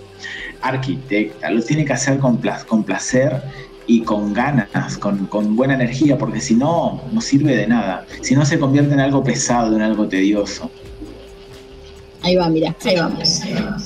arquitecta, 0.61 1.51
lo 1.51 1.61
tiene 1.61 1.83
que 1.83 1.93
hacer 1.93 2.19
con, 2.19 2.41
con 2.67 2.83
placer 2.83 3.41
y 3.89 4.01
con 4.01 4.35
ganas, 4.35 4.99
con, 4.99 5.55
buena 5.55 5.73
energía, 5.73 6.15
porque 6.15 6.39
si 6.39 6.53
no, 6.53 7.01
no 7.11 7.21
sirve 7.21 7.55
de 7.55 7.65
nada. 7.65 8.05
Si 8.21 8.35
no, 8.35 8.45
se 8.45 8.59
convierte 8.59 8.93
en 8.93 8.99
algo 8.99 9.23
pesado, 9.23 9.75
en 9.75 9.81
algo 9.81 10.07
tedioso. 10.07 10.69
Ahí 12.21 12.35
va, 12.35 12.47
mira, 12.49 12.75
ahí 12.85 12.95
vamos. 12.97 13.41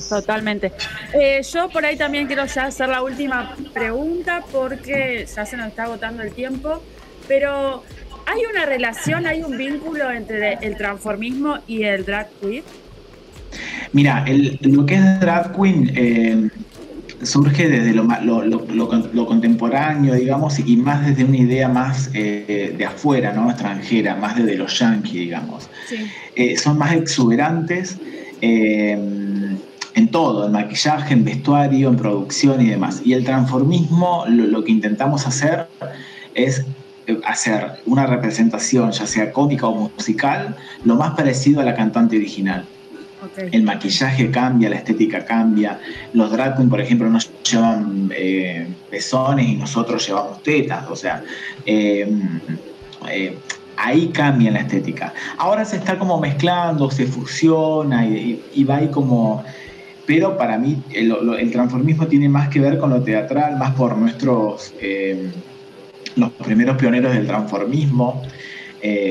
Totalmente. 0.10 0.74
Eh, 1.13 1.42
yo 1.50 1.70
por 1.70 1.86
ahí 1.86 1.96
también 1.96 2.28
quiero 2.28 2.46
ya 2.46 2.66
hacer 2.66 2.89
la 2.89 3.02
última 3.02 3.56
pregunta 3.74 4.44
porque 4.52 5.26
ya 5.34 5.46
se 5.46 5.56
nos 5.56 5.68
está 5.68 5.84
agotando 5.84 6.22
el 6.22 6.34
tiempo, 6.34 6.84
pero 7.30 7.82
¿hay 8.26 8.42
una 8.52 8.66
relación, 8.66 9.26
hay 9.26 9.42
un 9.42 9.58
vínculo 9.58 10.12
entre 10.12 10.56
el 10.56 10.76
transformismo 10.76 11.60
y 11.66 11.84
el 11.84 12.04
drag 12.04 12.28
queen? 12.42 12.63
Mira, 13.94 14.26
lo 14.63 14.86
que 14.86 14.96
es 14.96 15.20
drag 15.22 15.56
queen 15.56 15.92
eh, 15.96 16.50
surge 17.26 17.68
desde 17.68 17.94
lo, 17.94 18.04
lo, 18.44 19.26
contemporáneo, 19.26 20.16
digamos, 20.16 20.60
y 20.60 20.78
más 20.78 21.06
desde 21.06 21.24
una 21.24 21.38
idea 21.38 21.70
más 21.70 22.10
eh, 22.14 22.74
de 22.78 22.86
afuera, 22.86 23.34
¿no? 23.34 23.50
extranjera, 23.50 24.16
más 24.16 24.36
desde 24.36 24.56
los 24.58 24.78
yanquis, 24.78 25.14
digamos. 25.14 25.70
Eh, 26.36 26.58
son 26.58 26.78
más 26.78 26.94
exuberantes 26.94 27.98
eh, 28.42 28.92
en 29.96 30.08
todo, 30.10 30.48
en 30.48 30.52
maquillaje, 30.52 31.14
en 31.14 31.24
vestuario, 31.24 31.90
en 31.90 31.98
producción 31.98 32.62
y 32.62 32.70
demás. 32.70 33.02
Y 33.04 33.14
el 33.14 33.24
transformismo, 33.24 34.26
lo 34.28 34.64
que 34.64 34.72
intentamos 34.72 35.28
hacer 35.28 35.68
es 36.34 36.66
hacer 37.26 37.82
una 37.86 38.06
representación, 38.06 38.92
ya 38.92 39.06
sea 39.06 39.32
cómica 39.32 39.68
o 39.68 39.90
musical, 39.90 40.56
lo 40.84 40.96
más 40.96 41.12
parecido 41.16 41.62
a 41.62 41.64
la 41.64 41.76
cantante 41.76 42.18
original. 42.18 42.66
El 43.38 43.64
maquillaje 43.64 44.30
cambia, 44.32 44.70
la 44.70 44.78
estética 44.78 45.24
cambia. 45.26 45.80
Los 46.14 46.32
drag 46.32 46.56
queen, 46.56 46.70
por 46.70 46.82
ejemplo, 46.82 47.10
no 47.10 47.20
llevan 47.50 48.12
eh, 48.16 48.68
pezones 48.90 49.48
y 49.48 49.56
nosotros 49.56 50.06
llevamos 50.06 50.44
tetas. 50.44 50.90
O 50.90 50.96
sea, 50.96 51.24
eh, 51.66 52.08
eh, 53.10 53.38
ahí 53.78 54.08
cambia 54.08 54.52
la 54.52 54.60
estética. 54.60 55.14
Ahora 55.38 55.64
se 55.66 55.78
está 55.78 55.98
como 55.98 56.20
mezclando, 56.20 56.92
se 56.92 57.06
fusiona 57.06 58.06
y, 58.06 58.64
va 58.64 58.78
ahí 58.78 58.88
como... 58.90 59.44
Pero 60.06 60.38
para 60.38 60.58
mí 60.58 60.84
el, 60.92 61.50
transformismo 61.52 62.08
tiene 62.08 62.28
más 62.28 62.50
que 62.50 62.60
ver 62.60 62.78
con 62.78 62.90
lo 62.90 63.02
teatral, 63.02 63.58
más 63.58 63.74
por 63.74 63.98
nuestros... 63.98 64.74
los 66.16 66.32
primeros 66.32 66.78
pioneros 66.78 67.14
del 67.14 67.26
transformismo. 67.26 68.22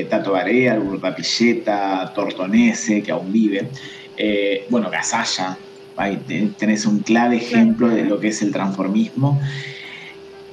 Tato 0.07 0.33
Barea, 0.33 0.79
Urba 0.79 1.15
Pilleta, 1.15 2.11
Tortonese, 2.13 3.01
que 3.01 3.11
aún 3.11 3.33
vive. 3.33 3.69
Eh, 4.17 4.65
bueno, 4.69 4.89
Gasalla, 4.89 5.57
ahí 5.95 6.17
tenés 6.57 6.85
un 6.85 6.99
clave 6.99 7.37
ejemplo 7.37 7.89
de 7.89 8.03
lo 8.05 8.19
que 8.19 8.29
es 8.29 8.41
el 8.41 8.51
transformismo. 8.51 9.39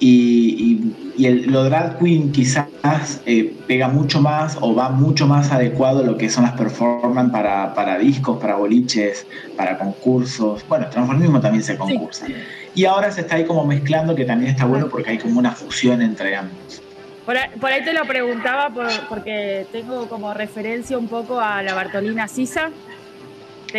Y, 0.02 0.94
el, 1.18 1.52
lo 1.52 1.64
drag 1.64 1.98
queen 1.98 2.32
quizás 2.32 3.20
eh, 3.26 3.54
pega 3.66 3.88
mucho 3.88 4.22
más 4.22 4.56
o 4.62 4.74
va 4.74 4.88
mucho 4.88 5.26
más 5.26 5.52
adecuado 5.52 6.00
a 6.00 6.02
lo 6.02 6.16
que 6.16 6.30
son 6.30 6.44
las 6.44 6.54
performances 6.54 7.32
para, 7.32 7.98
discos, 7.98 8.38
para 8.40 8.56
boliches, 8.56 9.26
para 9.56 9.76
concursos. 9.76 10.64
Bueno, 10.66 10.88
transformismo 10.88 11.40
también 11.40 11.62
se 11.62 11.76
concursa. 11.76 12.26
Y 12.74 12.86
ahora 12.86 13.10
se 13.10 13.22
está 13.22 13.36
ahí 13.36 13.44
como 13.44 13.66
mezclando, 13.66 14.14
que 14.14 14.24
también 14.24 14.52
está 14.52 14.64
bueno 14.64 14.88
porque 14.88 15.10
hay 15.10 15.18
como 15.18 15.38
una 15.38 15.52
fusión 15.52 16.00
entre 16.00 16.34
ambos. 16.34 16.82
Por 17.26 17.36
ahí, 17.70 17.84
te 17.84 17.92
lo 17.92 18.04
preguntaba 18.06 18.72
porque 19.08 19.66
tengo 19.70 20.08
como 20.08 20.34
referencia 20.34 20.98
un 20.98 21.06
poco 21.06 21.38
a 21.38 21.62
la 21.62 21.74
Bartolina 21.74 22.26
Sisa, 22.26 22.70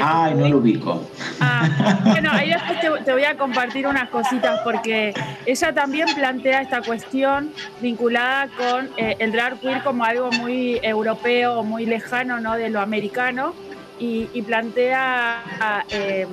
Ay, 0.01 0.35
no 0.35 0.47
lo 0.47 0.57
ubico. 0.57 1.07
Ah, 1.39 1.99
bueno, 2.05 2.29
ahí 2.31 2.49
después 2.49 2.79
te, 3.03 3.11
voy 3.11 3.23
a 3.23 3.37
compartir 3.37 3.87
unas 3.87 4.09
cositas 4.09 4.61
porque 4.63 5.13
ella 5.45 5.73
también 5.73 6.07
plantea 6.13 6.61
esta 6.61 6.81
cuestión 6.81 7.51
vinculada 7.81 8.47
con 8.47 8.89
eh, 8.97 9.15
el 9.19 9.31
drag 9.31 9.59
queer 9.59 9.83
como 9.83 10.03
algo 10.03 10.31
muy 10.31 10.79
europeo, 10.81 11.63
muy 11.63 11.85
lejano 11.85 12.39
¿no? 12.39 12.53
de 12.55 12.69
lo 12.69 12.79
americano 12.79 13.53
y, 13.99 14.41
plantea 14.41 15.85
em, 15.89 16.27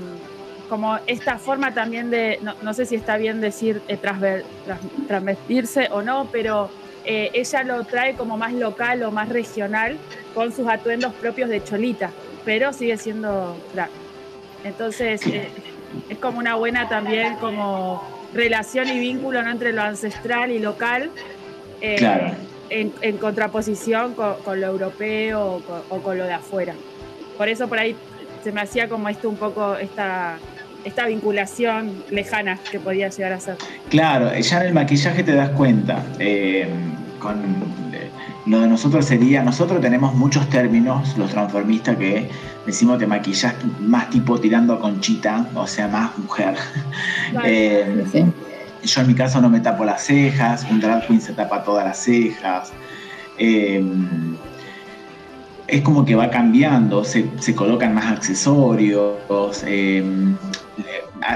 como 0.70 0.98
esta 1.06 1.38
forma 1.38 1.74
también 1.74 2.10
de, 2.10 2.40
no, 2.62 2.74
sé 2.74 2.86
si 2.86 2.94
está 2.94 3.18
bien 3.18 3.40
decir 3.40 3.82
eh, 3.88 3.98
transvestirse 5.06 5.88
o 5.90 6.00
no, 6.00 6.28
pero 6.32 6.70
eh, 7.04 7.30
ella 7.34 7.62
lo 7.64 7.84
trae 7.84 8.14
como 8.14 8.38
más 8.38 8.54
local 8.54 9.02
o 9.02 9.10
más 9.10 9.28
regional 9.28 9.98
con 10.34 10.52
sus 10.52 10.66
atuendos 10.66 11.12
propios 11.14 11.50
de 11.50 11.62
Cholita 11.62 12.10
pero 12.44 12.72
sigue 12.72 12.96
siendo 12.96 13.56
drag. 13.74 13.90
Entonces, 14.64 15.26
eh, 15.26 15.48
es 16.08 16.18
como 16.18 16.38
una 16.38 16.54
buena 16.56 16.88
también 16.88 17.36
como 17.36 18.02
relación 18.34 18.88
y 18.88 18.98
vínculo 18.98 19.40
entre 19.40 19.72
lo 19.72 19.82
ancestral 19.82 20.50
y 20.50 20.58
local, 20.58 21.10
eh, 21.80 22.34
en, 22.70 23.16
contraposición 23.18 24.14
con, 24.14 24.60
lo 24.60 24.66
europeo 24.66 25.62
o 25.88 26.00
con, 26.00 26.18
lo 26.18 26.24
de 26.24 26.34
afuera. 26.34 26.74
Por 27.36 27.48
eso 27.48 27.68
por 27.68 27.78
ahí 27.78 27.96
se 28.42 28.52
me 28.52 28.60
hacía 28.60 28.88
como 28.88 29.08
esto 29.08 29.28
un 29.28 29.36
poco 29.36 29.76
esta 29.76 30.38
esta 30.84 31.06
vinculación 31.06 32.04
lejana 32.10 32.58
que 32.70 32.78
podía 32.78 33.08
llegar 33.08 33.32
a 33.32 33.40
ser. 33.40 33.56
Claro, 33.90 34.32
ya 34.38 34.60
en 34.60 34.68
el 34.68 34.74
maquillaje 34.74 35.22
te 35.22 35.34
das 35.34 35.50
cuenta. 35.50 36.02
Eh, 36.18 36.68
con 37.18 37.36
eh, 37.87 37.87
lo 38.48 38.60
de 38.60 38.66
nosotros 38.66 39.04
sería, 39.04 39.42
nosotros 39.42 39.80
tenemos 39.80 40.14
muchos 40.14 40.48
términos, 40.48 41.16
los 41.18 41.30
transformistas, 41.30 41.96
que 41.96 42.30
decimos 42.64 42.98
de 42.98 43.06
maquillaje 43.06 43.56
más 43.80 44.08
tipo 44.10 44.40
tirando 44.40 44.72
a 44.74 44.80
conchita, 44.80 45.46
o 45.54 45.66
sea, 45.66 45.88
más 45.88 46.16
mujer. 46.18 46.54
Eh, 47.44 48.04
yo 48.82 49.00
en 49.02 49.06
mi 49.06 49.14
caso 49.14 49.38
no 49.42 49.50
me 49.50 49.60
tapo 49.60 49.84
las 49.84 50.02
cejas, 50.02 50.66
un 50.70 50.80
drag 50.80 51.06
queen 51.06 51.20
se 51.20 51.34
tapa 51.34 51.62
todas 51.62 51.84
las 51.84 51.98
cejas. 51.98 52.72
es 53.36 53.82
como 55.82 56.06
que 56.06 56.14
va 56.14 56.30
cambiando, 56.30 57.04
se, 57.04 57.28
colocan 57.54 57.94
más 57.94 58.06
accesorios, 58.06 59.18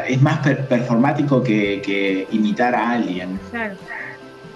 es 0.09 0.23
más 0.23 0.39
performático 0.39 1.43
que, 1.43 2.27
imitar 2.33 2.75
a 2.75 2.93
alguien. 2.93 3.39
Claro. 3.51 3.75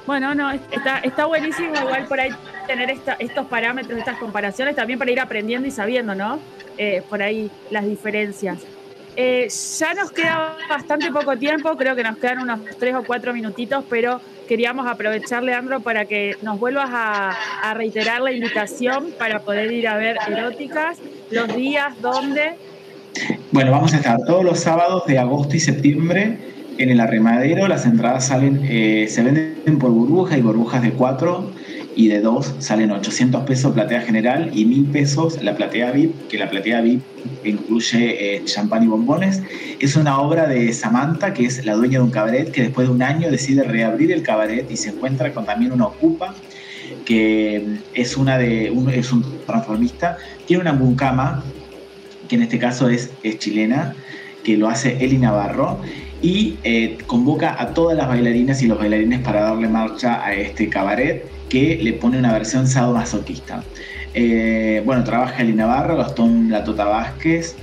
Bueno, 0.06 0.34
no, 0.34 0.50
está, 0.50 0.98
está 1.02 1.26
buenísimo 1.26 1.74
igual 1.74 2.04
por 2.06 2.20
ahí 2.20 2.30
tener 2.66 2.90
estos 3.18 3.46
parámetros, 3.46 3.98
estas 3.98 4.18
comparaciones, 4.18 4.76
también 4.76 4.98
para 4.98 5.10
ir 5.10 5.20
aprendiendo 5.20 5.66
y 5.66 5.70
sabiendo, 5.70 6.14
¿no? 6.14 6.38
Eh, 6.78 7.02
por 7.08 7.22
ahí 7.22 7.50
las 7.70 7.86
diferencias. 7.86 8.58
Eh, 9.16 9.48
ya 9.78 9.94
nos 9.94 10.12
queda 10.12 10.56
bastante 10.68 11.10
poco 11.10 11.36
tiempo, 11.38 11.74
creo 11.76 11.96
que 11.96 12.02
nos 12.02 12.18
quedan 12.18 12.40
unos 12.40 12.60
tres 12.78 12.94
o 12.94 13.02
cuatro 13.02 13.32
minutitos, 13.32 13.82
pero 13.88 14.20
queríamos 14.46 14.86
aprovechar, 14.86 15.42
Leandro, 15.42 15.80
para 15.80 16.04
que 16.04 16.36
nos 16.42 16.60
vuelvas 16.60 16.90
a, 16.92 17.30
a 17.62 17.74
reiterar 17.74 18.20
la 18.20 18.30
invitación 18.30 19.12
para 19.18 19.40
poder 19.40 19.72
ir 19.72 19.88
a 19.88 19.96
ver 19.96 20.18
eróticas, 20.28 20.98
los 21.30 21.54
días, 21.56 22.00
dónde 22.00 22.54
bueno, 23.50 23.70
vamos 23.70 23.94
a 23.94 23.96
estar 23.96 24.18
todos 24.26 24.44
los 24.44 24.60
sábados 24.60 25.06
de 25.06 25.18
agosto 25.18 25.56
y 25.56 25.60
septiembre 25.60 26.55
en 26.78 26.90
el 26.90 27.00
arremadero. 27.00 27.68
Las 27.68 27.86
entradas 27.86 28.26
salen, 28.26 28.60
eh, 28.64 29.06
se 29.08 29.22
venden 29.22 29.78
por 29.78 29.90
burbuja 29.90 30.36
y 30.36 30.42
burbujas 30.42 30.82
de 30.82 30.92
4 30.92 31.50
y 31.94 32.08
de 32.08 32.20
2 32.20 32.56
salen 32.58 32.90
800 32.90 33.44
pesos 33.44 33.72
platea 33.72 34.02
general 34.02 34.50
y 34.52 34.66
1000 34.66 34.86
pesos 34.86 35.42
la 35.42 35.56
platea 35.56 35.92
VIP, 35.92 36.28
que 36.28 36.38
la 36.38 36.50
platea 36.50 36.82
VIP 36.82 37.02
incluye 37.44 38.36
eh, 38.36 38.44
champán 38.44 38.82
y 38.82 38.86
bombones. 38.86 39.42
Es 39.80 39.96
una 39.96 40.20
obra 40.20 40.46
de 40.46 40.72
Samantha, 40.72 41.32
que 41.32 41.46
es 41.46 41.64
la 41.64 41.74
dueña 41.74 41.98
de 41.98 42.04
un 42.04 42.10
cabaret, 42.10 42.50
que 42.50 42.62
después 42.62 42.88
de 42.88 42.94
un 42.94 43.02
año 43.02 43.30
decide 43.30 43.62
reabrir 43.62 44.12
el 44.12 44.22
cabaret 44.22 44.70
y 44.70 44.76
se 44.76 44.90
encuentra 44.90 45.32
con 45.32 45.46
también 45.46 45.72
una 45.72 45.86
ocupa 45.86 46.34
que 47.04 47.78
es 47.94 48.16
una 48.16 48.36
de 48.38 48.72
es 48.92 49.12
un 49.12 49.24
transformista, 49.46 50.18
tiene 50.46 50.62
una 50.62 50.72
mucama 50.72 51.42
que 52.28 52.36
en 52.36 52.42
este 52.42 52.58
caso 52.58 52.88
es, 52.88 53.10
chilena, 53.38 53.94
que 54.44 54.56
lo 54.56 54.68
hace 54.68 55.04
Eli 55.04 55.18
Navarro, 55.18 55.78
y 56.22 56.56
eh, 56.64 56.98
convoca 57.06 57.60
a 57.60 57.74
todas 57.74 57.96
las 57.96 58.08
bailarinas 58.08 58.62
y 58.62 58.66
los 58.66 58.78
bailarines 58.78 59.20
para 59.20 59.42
darle 59.42 59.68
marcha 59.68 60.24
a 60.24 60.34
este 60.34 60.68
cabaret 60.68 61.24
que 61.48 61.78
le 61.82 61.92
pone 61.92 62.18
una 62.18 62.32
versión 62.32 62.66
sadomasoquista. 62.66 63.62
Eh, 64.14 64.82
bueno, 64.84 65.04
trabaja 65.04 65.42
Eli 65.42 65.52
Navarro, 65.52 65.96
Gastón 65.96 66.50
Latota 66.50 66.84
Vázquez, 66.86 67.54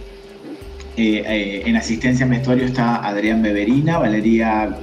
eh, 0.96 1.63
en 1.66 1.76
asistencia 1.76 2.24
en 2.24 2.30
vestuario 2.30 2.66
está 2.66 2.98
Adrián 2.98 3.42
Beberina, 3.42 3.98
Valeria, 3.98 4.78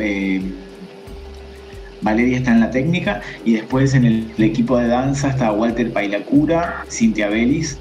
Valeria 2.00 2.38
está 2.38 2.52
en 2.52 2.61
la 2.61 2.70
técnica 2.70 3.20
y 3.44 3.52
después 3.52 3.94
en 3.94 4.04
el, 4.04 4.26
el, 4.37 4.44
equipo 4.44 4.76
de 4.78 4.88
danza 4.88 5.28
está 5.28 5.52
Walter 5.52 5.92
Pailacura, 5.92 6.85
Cintia 6.88 7.28
Belis, 7.28 7.78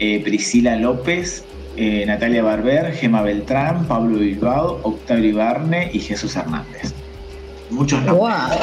eh, 0.00 0.20
Priscila 0.24 0.76
López, 0.76 1.44
eh, 1.76 2.04
Natalia 2.06 2.42
Barber, 2.42 2.92
Gema 2.94 3.22
Beltrán, 3.22 3.86
Pablo 3.86 4.18
Bilbao, 4.18 4.80
Octavio 4.82 5.28
Ibarne 5.30 5.90
y 5.92 6.00
Jesús 6.00 6.36
Hernández. 6.36 6.94
Muchos 7.70 8.02
nombres. 8.02 8.58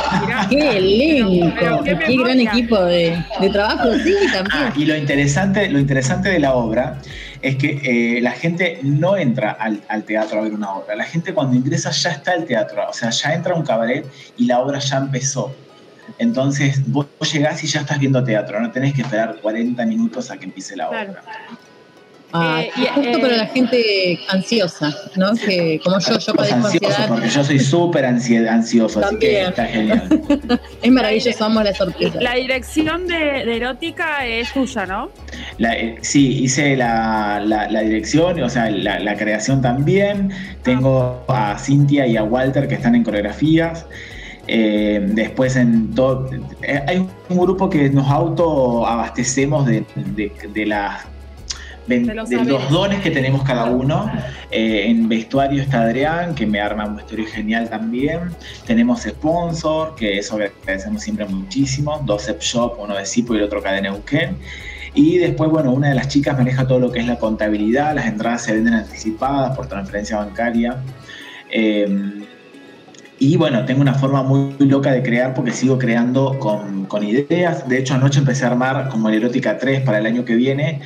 ¡Qué 0.50 0.78
elenco! 0.78 1.84
¡Qué, 1.84 2.18
gran 2.18 2.40
equipo 2.40 2.80
de, 2.84 3.22
trabajo! 3.52 3.90
Sí, 4.04 4.16
también. 4.32 4.48
Ah, 4.52 4.74
y 4.76 4.86
lo 4.86 4.96
interesante, 4.96 5.70
lo 5.70 5.80
interesante 5.80 6.30
de 6.30 6.40
la 6.40 6.54
obra 6.54 7.02
es 7.42 7.56
que 7.56 7.82
eh, 7.84 8.22
la 8.22 8.32
gente 8.32 8.80
no 8.84 9.18
entra 9.18 9.52
al, 9.52 9.82
al, 9.90 10.04
teatro 10.04 10.40
a 10.40 10.44
ver 10.44 10.54
una 10.54 10.72
obra. 10.76 10.96
La 10.96 11.04
gente 11.04 11.34
cuando 11.34 11.56
ingresa 11.58 11.92
ya 11.92 12.12
está 12.12 12.34
el 12.34 12.46
teatro, 12.46 12.84
o 12.88 12.94
sea, 12.94 13.10
ya 13.10 13.34
entra 13.34 13.54
a 13.54 13.58
un 13.58 13.66
cabaret 13.66 14.06
y 14.38 14.46
la 14.46 14.60
obra 14.60 14.80
ya 14.80 14.98
empezó. 14.98 15.54
Entonces 16.18 16.82
vos 16.88 17.08
llegás 17.34 17.64
y 17.64 17.68
ya 17.68 17.82
estás 17.82 18.00
viendo 18.00 18.24
teatro, 18.24 18.60
no 18.60 18.72
tenés 18.72 18.94
que 18.94 19.02
esperar 19.02 19.38
40 19.42 19.86
minutos 19.86 20.30
a 20.32 20.38
que 20.38 20.46
empiece 20.46 20.76
la 20.76 20.90
obra. 20.90 21.24
Ah, 22.34 22.62
eh, 22.64 22.72
justo 22.96 23.20
para 23.20 23.38
la 23.38 23.48
gente 23.48 24.20
ansiosa, 24.30 24.96
¿no? 25.16 25.34
Que 25.34 25.80
como 25.84 26.00
yo, 26.00 26.18
yo 26.18 26.34
padezco 26.34 26.68
ansiedad. 26.68 27.08
Porque 27.08 27.30
yo 27.30 27.44
soy 27.44 27.60
súper 27.60 28.06
ansioso, 28.06 29.04
así 29.04 29.18
que 29.18 29.44
está 29.44 29.66
genial. 29.66 30.08
es 30.82 30.92
maravilloso, 30.92 31.46
amo 31.46 31.62
la 31.62 31.74
sorpresa. 31.74 32.22
La 32.22 32.36
dirección 32.36 33.08
de, 33.08 33.56
erótica 33.56 34.26
es 34.26 34.52
tuya, 34.54 34.86
¿no? 34.86 35.10
Eh, 35.60 35.98
sí, 36.02 36.44
hice 36.44 36.76
la, 36.76 37.42
dirección, 37.84 38.42
o 38.42 38.50
sea, 38.50 38.70
la, 38.70 39.16
creación 39.16 39.62
también. 39.62 40.32
Tengo 40.64 41.24
a 41.28 41.58
Cintia 41.60 42.08
y 42.08 42.18
a 42.18 42.24
Walter 42.24 42.68
que 42.68 42.76
están 42.76 42.96
en 42.96 43.04
coreografías. 43.04 43.86
Eh, 44.48 45.00
después 45.14 45.56
en 45.56 45.94
todo, 45.94 46.30
eh, 46.64 46.82
hay 46.88 47.08
un 47.30 47.38
grupo 47.38 47.70
que 47.70 47.90
nos 47.90 48.10
autoabastecemos 48.10 49.68
de, 49.68 49.86
de, 49.96 50.66
las 50.66 51.06
de, 52.00 52.46
los, 52.46 52.70
dones 52.70 53.02
que 53.02 53.12
tenemos 53.12 53.44
cada 53.44 53.66
uno. 53.66 54.12
Eh, 54.50 54.86
en 54.88 55.08
vestuario 55.08 55.62
está 55.62 55.82
Adrián, 55.82 56.34
que 56.36 56.46
me 56.46 56.60
arma 56.60 56.86
un 56.86 56.96
vestuario 56.96 57.26
genial 57.28 57.70
también. 57.70 58.32
Tenemos 58.66 59.02
sponsor, 59.02 59.96
que 59.96 60.18
eso 60.18 60.36
agradecemos 60.36 61.04
siempre 61.04 61.26
muchísimo. 61.26 62.02
Dos 62.06 62.28
Ep 62.30 62.42
Shop, 62.42 62.78
uno 62.80 62.96
de 62.96 63.06
Sipo 63.06 63.34
y 63.36 63.38
el 63.38 63.44
otro 63.44 63.62
Cadena 63.62 63.90
Euken. 63.90 64.38
Y 64.94 65.18
después, 65.18 65.50
bueno, 65.50 65.72
una 65.72 65.90
de 65.90 65.96
las 65.96 66.08
chicas 66.08 66.38
maneja 66.38 66.68
todo 66.68 66.80
lo 66.80 66.92
que 66.92 67.00
es 67.00 67.08
la 67.08 67.18
contabilidad. 67.18 67.96
Las 67.96 68.08
entradas 68.08 68.44
se 68.44 68.54
venden 68.54 68.74
anticipadas 68.74 69.56
por 69.56 69.68
transferencia 69.68 70.18
bancaria. 70.18 70.78
Y 73.22 73.38
bueno, 73.38 73.66
tengo 73.66 73.82
una 73.82 73.94
forma 73.94 74.24
muy, 74.24 74.56
loca 74.58 74.92
de 74.92 75.04
crear 75.04 75.36
porque 75.36 75.52
sigo 75.52 75.78
creando 75.78 76.40
con, 76.40 77.04
ideas. 77.04 77.70
De 77.70 77.78
hecho, 77.78 77.94
anoche 77.94 78.18
empecé 78.18 78.46
a 78.46 78.48
armar 78.48 78.90
como 78.90 79.10
el 79.10 79.16
Erótica 79.18 79.60
3 79.60 79.82
para 79.82 80.00
el 80.00 80.08
año 80.08 80.26
que 80.26 80.34
viene. 80.34 80.82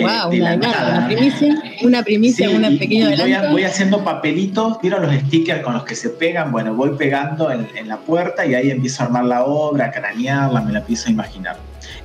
Wow, 0.00 0.32
eh, 0.32 0.40
una, 0.40 1.06
primicia, 1.06 1.62
una 1.82 2.02
primicia, 2.02 2.50
una 2.50 2.68
pequeña 2.70 3.10
voy, 3.10 3.52
voy, 3.52 3.64
haciendo 3.64 4.02
papelitos, 4.04 4.78
¿vieron 4.80 5.02
los 5.02 5.14
stickers 5.14 5.62
con 5.62 5.74
los 5.74 5.84
que 5.84 5.94
se 5.94 6.10
pegan? 6.10 6.52
Bueno, 6.52 6.74
voy 6.74 6.90
pegando 6.96 7.50
en, 7.50 7.88
la 7.88 7.98
puerta 7.98 8.46
y 8.46 8.54
ahí 8.54 8.70
empiezo 8.70 9.02
a 9.02 9.06
armar 9.06 9.24
la 9.24 9.44
obra, 9.44 9.86
a 9.86 9.90
cranearla, 9.90 10.62
me 10.62 10.72
la 10.72 10.78
empiezo 10.80 11.08
a 11.08 11.12
imaginar. 11.12 11.56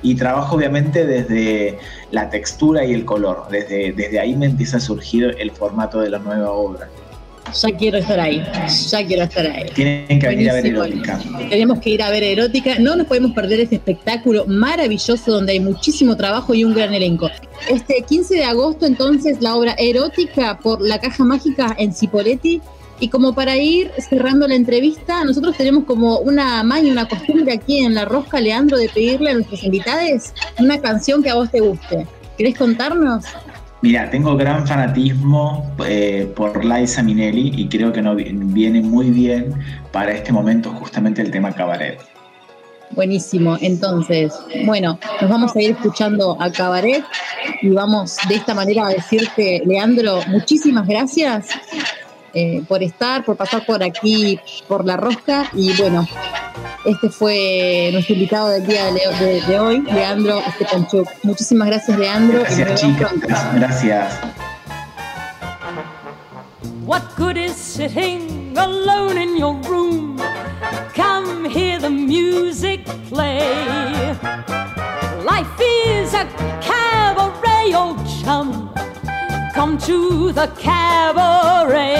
Y 0.02 0.15
trabajo 0.15 0.56
obviamente 0.56 1.06
desde 1.06 1.78
la 2.12 2.30
textura 2.30 2.86
y 2.86 2.93
el 2.93 3.06
color, 3.06 3.47
desde, 3.49 3.91
desde 3.93 4.19
ahí 4.19 4.36
me 4.36 4.45
empieza 4.45 4.78
a 4.78 4.80
surgir 4.80 5.36
el 5.39 5.52
formato 5.52 6.02
de 6.02 6.10
la 6.10 6.19
nueva 6.19 6.52
obra. 6.52 6.89
Ya 7.54 7.78
quiero 7.78 7.98
estar 7.98 8.20
ahí, 8.20 8.44
ya 8.90 9.06
quiero 9.06 9.24
estar 9.24 9.46
ahí. 9.46 9.70
Tienen 9.74 10.20
que 10.20 10.28
venir 10.28 10.50
a 10.50 10.54
ver 10.54 10.66
erótica. 10.68 11.20
Tenemos 11.50 11.80
que 11.80 11.90
ir 11.92 12.04
a 12.04 12.10
ver 12.10 12.24
erótica. 12.24 12.80
No 12.80 12.96
nos 12.96 13.08
podemos 13.08 13.32
perder 13.32 13.60
este 13.62 13.76
espectáculo 13.76 14.46
maravilloso 14.48 15.32
donde 15.32 15.54
hay 15.54 15.60
muchísimo 15.60 16.16
trabajo 16.16 16.54
y 16.54 16.64
un 16.64 16.74
gran 16.74 16.94
elenco. 16.94 17.30
Este 17.70 18.04
15 18.08 18.36
de 18.36 18.44
agosto, 18.44 18.86
entonces, 18.86 19.42
la 19.42 19.56
obra 19.56 19.76
erótica 19.78 20.58
por 20.60 20.82
la 20.82 21.00
caja 21.00 21.24
mágica 21.24 21.76
en 21.78 21.94
Cipoletti. 21.94 22.62
Y 23.02 23.08
como 23.08 23.34
para 23.34 23.56
ir 23.56 23.92
cerrando 24.10 24.46
la 24.46 24.56
entrevista, 24.56 25.24
nosotros 25.24 25.56
tenemos 25.56 25.86
como 25.86 26.20
una 26.20 26.62
maña, 26.64 26.92
una 26.92 27.08
costumbre 27.08 27.54
aquí 27.54 27.80
en 27.80 27.96
La 27.96 28.04
Rosca, 28.04 28.42
Leandro, 28.42 28.78
de 28.78 28.90
pedirle 28.90 29.30
a 29.30 29.34
nuestros 29.36 29.64
invitados 29.64 30.34
una 30.60 30.82
canción 30.82 31.24
que 31.24 31.30
a 31.30 31.36
vos 31.36 31.50
te 31.50 31.62
guste. 31.62 32.06
¿Querés 32.38 32.58
contarnos? 32.58 33.26
Mira, 33.82 34.10
tengo 34.10 34.36
gran 34.36 34.68
fanatismo 34.68 35.72
eh, 35.88 36.32
por 36.36 36.65
Liza 36.65 37.02
Minelli 37.02 37.54
y 37.56 37.70
creo 37.70 37.94
que 37.94 38.02
no, 38.02 38.13
viene 38.15 38.82
muy 38.82 39.10
bien 39.10 39.54
para 39.94 40.12
este 40.12 40.34
momento 40.34 40.72
justamente 40.72 41.22
el 41.22 41.32
tema 41.32 41.54
cabaret. 41.54 42.00
Buenísimo, 42.92 43.56
entonces, 43.62 44.34
bueno, 44.65 45.00
nos 45.22 45.30
vamos 45.30 45.56
a 45.56 45.62
ir 45.62 45.72
escuchando 45.72 46.36
a 46.42 46.52
Cabaret 46.52 47.04
y 47.62 47.70
vamos 47.70 48.18
de 48.28 48.36
esta 48.36 48.56
manera 48.56 48.88
a 48.88 48.89
decirte, 48.89 49.62
Leandro, 49.63 50.22
muchísimas 50.28 50.88
gracias 50.88 51.50
eh, 52.34 52.63
por 52.68 52.82
estar, 52.82 53.24
por 53.24 53.38
pasar 53.38 53.63
por 53.65 53.84
aquí, 53.84 54.39
por 54.68 54.86
la 54.86 54.98
rosca 54.98 55.50
y 55.54 55.72
bueno, 55.78 56.08
este 56.86 57.10
fue 57.10 57.89
nuestro 57.91 58.15
invitado 58.15 58.50
del 58.50 58.65
día 58.65 58.91
de, 58.91 59.60
hoy, 59.60 59.82
Leandro 59.82 60.39
Estepanchuk. 60.39 61.08
Muchísimas 61.24 61.67
gracias, 61.67 61.98
Leandro. 61.98 62.39
Gracias, 62.41 62.82
chicas. 62.82 63.12
Gracias. 63.56 64.19
What 66.86 67.04
good 67.17 67.38
is 67.38 67.56
sitting 67.56 68.58
alone 68.58 69.17
in 69.17 69.38
your 69.38 69.56
room? 69.67 70.17
Come 70.95 71.45
hear 71.45 71.80
the 71.80 71.89
music 71.89 72.86
play. 73.10 74.15
Life 75.24 75.60
is 75.60 76.13
a 76.13 76.26
cabaret, 76.62 77.74
old 77.76 77.98
chum. 78.24 78.69
come 79.60 79.78
to 79.78 80.32
the 80.32 80.48
cabaret. 80.58 82.00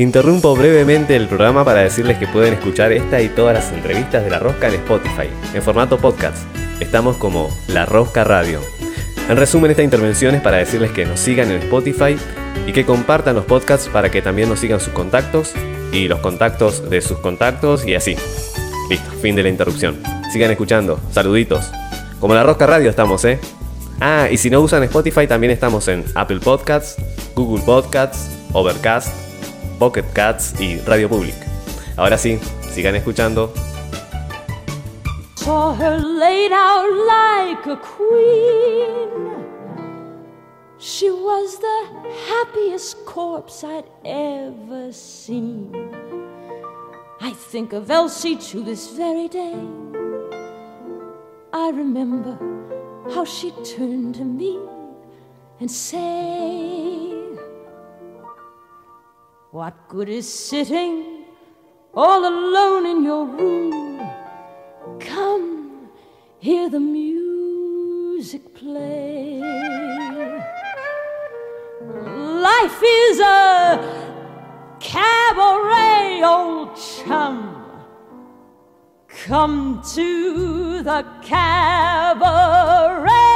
interrumpo 0.00 0.56
brevemente 0.56 1.14
el 1.14 1.28
programa 1.28 1.62
para 1.62 1.80
decirles 1.80 2.16
que 2.16 2.26
pueden 2.26 2.54
escuchar 2.54 2.90
esta 2.90 3.20
y 3.20 3.28
todas 3.28 3.54
las 3.54 3.70
entrevistas 3.70 4.24
de 4.24 4.30
La 4.30 4.38
Rosca 4.38 4.68
en 4.68 4.74
Spotify, 4.74 5.28
en 5.52 5.62
formato 5.62 5.98
podcast. 5.98 6.38
Estamos 6.80 7.18
como 7.18 7.50
La 7.68 7.84
Rosca 7.84 8.24
Radio. 8.24 8.60
En 9.28 9.36
resumen, 9.36 9.70
esta 9.70 9.82
intervención 9.82 10.34
es 10.34 10.40
para 10.40 10.56
decirles 10.56 10.90
que 10.92 11.04
nos 11.04 11.20
sigan 11.20 11.50
en 11.50 11.58
Spotify 11.58 12.16
y 12.66 12.72
que 12.72 12.86
compartan 12.86 13.36
los 13.36 13.44
podcasts 13.44 13.90
para 13.92 14.10
que 14.10 14.22
también 14.22 14.48
nos 14.48 14.60
sigan 14.60 14.80
sus 14.80 14.94
contactos 14.94 15.52
y 15.92 16.08
los 16.08 16.20
contactos 16.20 16.88
de 16.88 17.02
sus 17.02 17.18
contactos 17.18 17.86
y 17.86 17.94
así. 17.94 18.16
Listo, 18.88 19.10
fin 19.20 19.36
de 19.36 19.42
la 19.42 19.50
interrupción. 19.50 20.00
Sigan 20.32 20.50
escuchando, 20.50 20.98
saluditos. 21.10 21.70
Como 22.20 22.34
La 22.34 22.42
Rosca 22.42 22.66
Radio 22.66 22.88
estamos, 22.88 23.22
¿eh? 23.26 23.38
Ah, 24.00 24.28
y 24.30 24.38
si 24.38 24.48
no 24.48 24.62
usan 24.62 24.82
Spotify 24.84 25.26
también 25.26 25.50
estamos 25.50 25.88
en 25.88 26.04
Apple 26.14 26.40
Podcasts, 26.40 26.96
Google 27.34 27.62
Podcasts, 27.66 28.30
Overcast, 28.54 29.29
Pocket 29.80 30.04
Cats 30.12 30.54
y 30.60 30.78
Radio 30.86 31.08
Public. 31.08 31.34
Ahora 31.96 32.16
sí, 32.16 32.38
sigan 32.72 32.94
escuchando. 32.94 33.52
saw 35.50 35.72
her 35.74 35.98
laid 35.98 36.52
out 36.52 36.88
like 37.16 37.66
a 37.66 37.76
queen. 37.76 39.10
She 40.78 41.10
was 41.10 41.58
the 41.58 41.80
happiest 42.28 43.04
corpse 43.04 43.64
I'd 43.64 43.88
ever 44.04 44.92
seen. 44.92 45.74
I 47.20 47.32
think 47.32 47.72
of 47.72 47.90
Elsie 47.90 48.36
to 48.50 48.62
this 48.62 48.92
very 48.92 49.28
day. 49.28 49.58
I 51.52 51.70
remember 51.70 52.38
how 53.14 53.24
she 53.24 53.50
turned 53.76 54.14
to 54.16 54.24
me 54.24 54.58
and 55.58 55.68
say, 55.68 57.09
What 59.52 59.88
good 59.88 60.08
is 60.08 60.32
sitting 60.32 61.24
all 61.92 62.24
alone 62.24 62.86
in 62.86 63.02
your 63.02 63.26
room? 63.26 64.00
Come, 65.00 65.88
hear 66.38 66.70
the 66.70 66.78
music 66.78 68.54
play. 68.54 69.40
Life 71.80 72.80
is 72.80 73.18
a 73.18 74.14
cabaret, 74.78 76.22
old 76.22 76.76
chum. 76.76 77.66
Come 79.08 79.82
to 79.94 80.84
the 80.84 81.04
cabaret. 81.24 83.29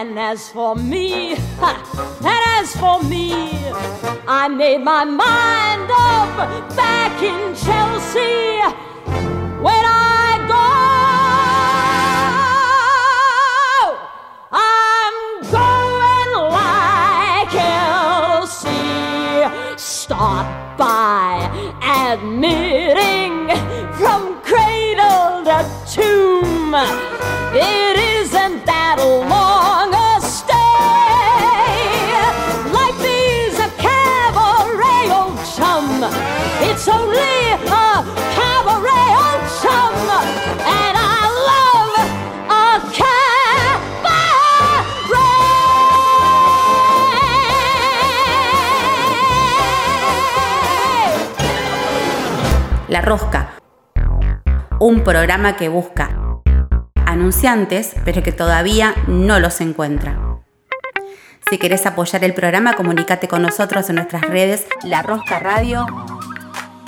And 0.00 0.18
as 0.18 0.48
for 0.48 0.74
me, 0.74 1.32
and 1.60 2.42
as 2.58 2.74
for 2.74 3.02
me, 3.02 3.32
I 4.26 4.48
made 4.48 4.80
my 4.80 5.04
mind 5.04 5.90
up 5.92 6.36
back 6.74 7.22
in 7.22 7.54
Chelsea 7.54 8.62
when 9.60 9.84
I 9.84 10.40
go, 10.48 10.68
I'm 14.50 15.16
going 15.52 16.32
like 16.56 17.54
Elsie. 18.40 18.72
Start 19.76 20.48
by 20.78 21.44
admitting 22.08 23.50
from 23.98 24.40
cradle 24.40 25.44
to 25.44 25.60
tomb, 25.92 26.74
it 27.52 27.98
isn't 28.16 28.69
La 53.00 53.06
Rosca. 53.06 53.54
Un 54.78 55.02
programa 55.02 55.56
que 55.56 55.70
busca 55.70 56.10
anunciantes, 57.06 57.94
pero 58.04 58.22
que 58.22 58.30
todavía 58.30 58.94
no 59.06 59.40
los 59.40 59.62
encuentra. 59.62 60.38
Si 61.48 61.56
querés 61.56 61.86
apoyar 61.86 62.22
el 62.24 62.34
programa, 62.34 62.74
comunícate 62.74 63.26
con 63.26 63.40
nosotros 63.40 63.88
en 63.88 63.96
nuestras 63.96 64.20
redes 64.28 64.66
La 64.82 65.00
Rosca 65.00 65.38
Radio. 65.38 65.86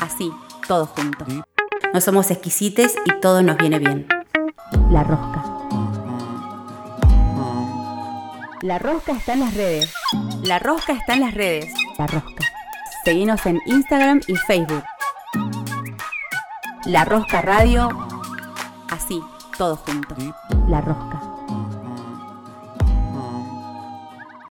Así, 0.01 0.31
todos 0.69 0.91
juntos. 0.91 1.29
No 1.95 2.01
somos 2.03 2.31
exquisites 2.31 2.95
y 3.07 3.19
todo 3.21 3.43
nos 3.43 3.57
viene 3.57 3.79
bien. 3.79 4.07
La 4.91 5.05
Rosca. 5.05 5.43
La 8.61 8.79
Rosca 8.79 9.13
está 9.13 9.33
en 9.33 9.41
las 9.41 9.55
redes. 9.55 9.95
La 10.43 10.59
Rosca 10.59 10.93
está 10.93 11.15
en 11.15 11.21
las 11.21 11.33
redes. 11.33 11.73
La 11.97 12.07
Rosca. 12.07 12.45
Seguinos 13.03 13.47
en 13.47 13.63
Instagram 13.65 14.21
y 14.27 14.37
Facebook. 14.37 14.85
La 16.87 17.05
Rosca 17.05 17.41
Radio. 17.43 17.89
Así, 18.91 19.23
todos 19.57 19.79
juntos. 19.81 20.19
La 20.67 20.81
Rosca. 20.81 21.32